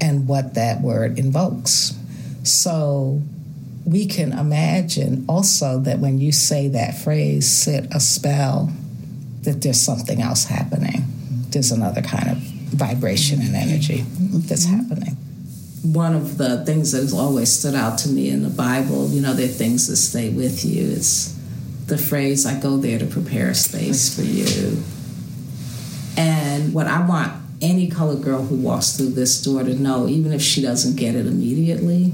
and 0.00 0.28
what 0.28 0.54
that 0.54 0.80
word 0.80 1.18
invokes. 1.18 1.94
So 2.42 3.22
we 3.84 4.06
can 4.06 4.32
imagine 4.32 5.24
also 5.28 5.78
that 5.80 5.98
when 5.98 6.18
you 6.18 6.32
say 6.32 6.68
that 6.68 6.96
phrase, 6.96 7.48
sit 7.48 7.86
a 7.94 8.00
spell, 8.00 8.72
that 9.42 9.62
there's 9.62 9.80
something 9.80 10.20
else 10.20 10.44
happening. 10.44 11.04
There's 11.50 11.72
another 11.72 12.02
kind 12.02 12.30
of 12.30 12.38
vibration 12.38 13.40
and 13.40 13.54
energy 13.54 14.04
that's 14.08 14.66
mm-hmm. 14.66 14.76
happening. 14.76 15.16
One 15.82 16.14
of 16.14 16.38
the 16.38 16.64
things 16.64 16.92
that 16.92 17.00
has 17.00 17.12
always 17.12 17.50
stood 17.50 17.74
out 17.74 17.98
to 17.98 18.08
me 18.08 18.30
in 18.30 18.42
the 18.42 18.50
Bible, 18.50 19.08
you 19.08 19.20
know, 19.20 19.34
there 19.34 19.46
are 19.46 19.48
things 19.48 19.88
that 19.88 19.96
stay 19.96 20.30
with 20.30 20.64
you. 20.64 20.92
It's 20.92 21.36
the 21.86 21.98
phrase, 21.98 22.46
I 22.46 22.58
go 22.58 22.76
there 22.76 22.98
to 22.98 23.06
prepare 23.06 23.50
a 23.50 23.54
space 23.54 24.14
for 24.14 24.22
you. 24.22 24.82
And 26.16 26.72
what 26.72 26.86
I 26.86 27.04
want 27.06 27.41
any 27.62 27.88
colored 27.88 28.22
girl 28.22 28.42
who 28.42 28.56
walks 28.56 28.96
through 28.96 29.10
this 29.10 29.40
door 29.40 29.62
to 29.62 29.74
know, 29.74 30.08
even 30.08 30.32
if 30.32 30.42
she 30.42 30.60
doesn't 30.60 30.96
get 30.96 31.14
it 31.14 31.26
immediately, 31.26 32.12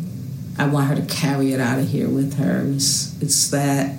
I 0.59 0.67
want 0.69 0.89
her 0.89 0.97
to 0.97 1.07
carry 1.07 1.53
it 1.53 1.61
out 1.61 1.79
of 1.79 1.89
here 1.89 2.09
with 2.09 2.35
her. 2.39 2.65
It's, 2.67 3.21
it's 3.23 3.51
that 3.51 3.97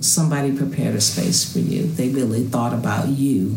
somebody 0.00 0.56
prepared 0.56 0.96
a 0.96 1.00
space 1.00 1.50
for 1.50 1.60
you. 1.60 1.84
They 1.84 2.08
really 2.08 2.44
thought 2.44 2.74
about 2.74 3.08
you, 3.08 3.56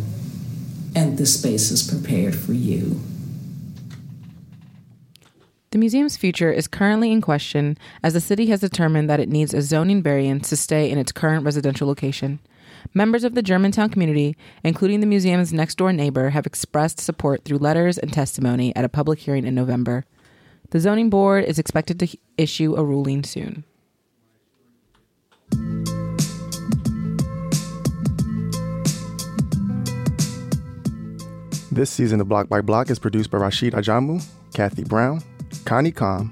and 0.95 1.17
this 1.17 1.39
space 1.39 1.71
is 1.71 1.89
prepared 1.89 2.35
for 2.35 2.53
you. 2.53 3.01
The 5.71 5.77
museum's 5.77 6.17
future 6.17 6.51
is 6.51 6.67
currently 6.67 7.13
in 7.13 7.21
question 7.21 7.77
as 8.03 8.13
the 8.13 8.19
city 8.19 8.47
has 8.47 8.59
determined 8.59 9.09
that 9.09 9.21
it 9.21 9.29
needs 9.29 9.53
a 9.53 9.61
zoning 9.61 10.03
variance 10.03 10.49
to 10.49 10.57
stay 10.57 10.91
in 10.91 10.97
its 10.97 11.13
current 11.13 11.45
residential 11.45 11.87
location. 11.87 12.39
Members 12.93 13.23
of 13.23 13.35
the 13.35 13.41
Germantown 13.41 13.89
community, 13.89 14.35
including 14.63 14.99
the 14.99 15.07
museum's 15.07 15.53
next 15.53 15.75
door 15.75 15.93
neighbor, 15.93 16.31
have 16.31 16.45
expressed 16.45 16.99
support 16.99 17.45
through 17.45 17.57
letters 17.57 17.97
and 17.97 18.11
testimony 18.11 18.75
at 18.75 18.85
a 18.85 18.89
public 18.89 19.19
hearing 19.19 19.45
in 19.45 19.55
November. 19.55 20.05
The 20.71 20.79
zoning 20.79 21.09
board 21.09 21.45
is 21.45 21.59
expected 21.59 21.99
to 21.99 22.17
issue 22.37 22.75
a 22.75 22.83
ruling 22.83 23.23
soon. 23.23 23.65
This 31.73 31.89
season 31.89 32.19
of 32.19 32.27
Block 32.27 32.49
by 32.49 32.59
Block 32.59 32.89
is 32.89 32.99
produced 32.99 33.31
by 33.31 33.37
Rasheed 33.37 33.71
Ajamu, 33.71 34.21
Cathy 34.53 34.83
Brown, 34.83 35.23
Connie 35.63 35.93
Komm, 35.93 36.29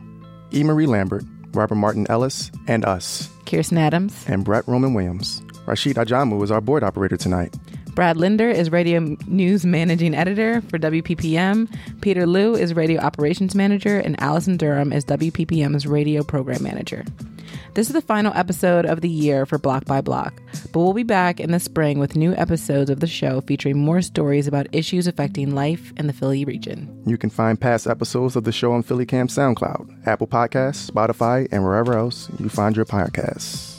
E. 0.53 0.63
Marie 0.63 0.85
Lambert, 0.85 1.23
Barbara 1.53 1.77
Martin 1.77 2.05
Ellis, 2.09 2.51
and 2.67 2.83
us, 2.83 3.29
Kiersten 3.45 3.77
Adams, 3.77 4.25
and 4.27 4.43
Brett 4.43 4.67
Roman 4.67 4.93
Williams. 4.93 5.41
Rasheed 5.65 5.95
Ajamu 5.95 6.43
is 6.43 6.51
our 6.51 6.61
board 6.61 6.83
operator 6.83 7.17
tonight. 7.17 7.55
Brad 7.95 8.17
Linder 8.17 8.49
is 8.49 8.71
radio 8.71 8.99
news 9.27 9.65
managing 9.65 10.15
editor 10.15 10.61
for 10.61 10.79
WPPM. 10.79 11.67
Peter 12.01 12.25
Liu 12.25 12.55
is 12.55 12.73
radio 12.73 13.01
operations 13.01 13.55
manager, 13.55 13.99
and 13.99 14.19
Allison 14.21 14.57
Durham 14.57 14.93
is 14.93 15.03
WPPM's 15.05 15.85
radio 15.85 16.23
program 16.23 16.63
manager. 16.63 17.03
This 17.73 17.87
is 17.87 17.93
the 17.93 18.01
final 18.01 18.31
episode 18.35 18.85
of 18.85 19.01
the 19.01 19.09
year 19.09 19.45
for 19.45 19.57
Block 19.57 19.85
by 19.85 20.01
Block, 20.01 20.41
but 20.71 20.79
we'll 20.79 20.93
be 20.93 21.03
back 21.03 21.39
in 21.39 21.51
the 21.51 21.59
spring 21.59 21.99
with 21.99 22.15
new 22.15 22.33
episodes 22.35 22.89
of 22.89 22.99
the 22.99 23.07
show 23.07 23.41
featuring 23.41 23.77
more 23.77 24.01
stories 24.01 24.47
about 24.47 24.67
issues 24.71 25.07
affecting 25.07 25.53
life 25.53 25.91
in 25.97 26.07
the 26.07 26.13
Philly 26.13 26.45
region. 26.45 27.03
You 27.05 27.17
can 27.17 27.29
find 27.29 27.59
past 27.59 27.85
episodes 27.87 28.35
of 28.35 28.43
the 28.43 28.51
show 28.51 28.71
on 28.71 28.83
PhillyCAM 28.83 29.29
SoundCloud, 29.29 30.07
Apple 30.07 30.27
Podcasts, 30.27 30.89
Spotify, 30.89 31.47
and 31.51 31.63
wherever 31.63 31.97
else 31.97 32.29
you 32.39 32.49
find 32.49 32.75
your 32.75 32.85
podcasts. 32.85 33.78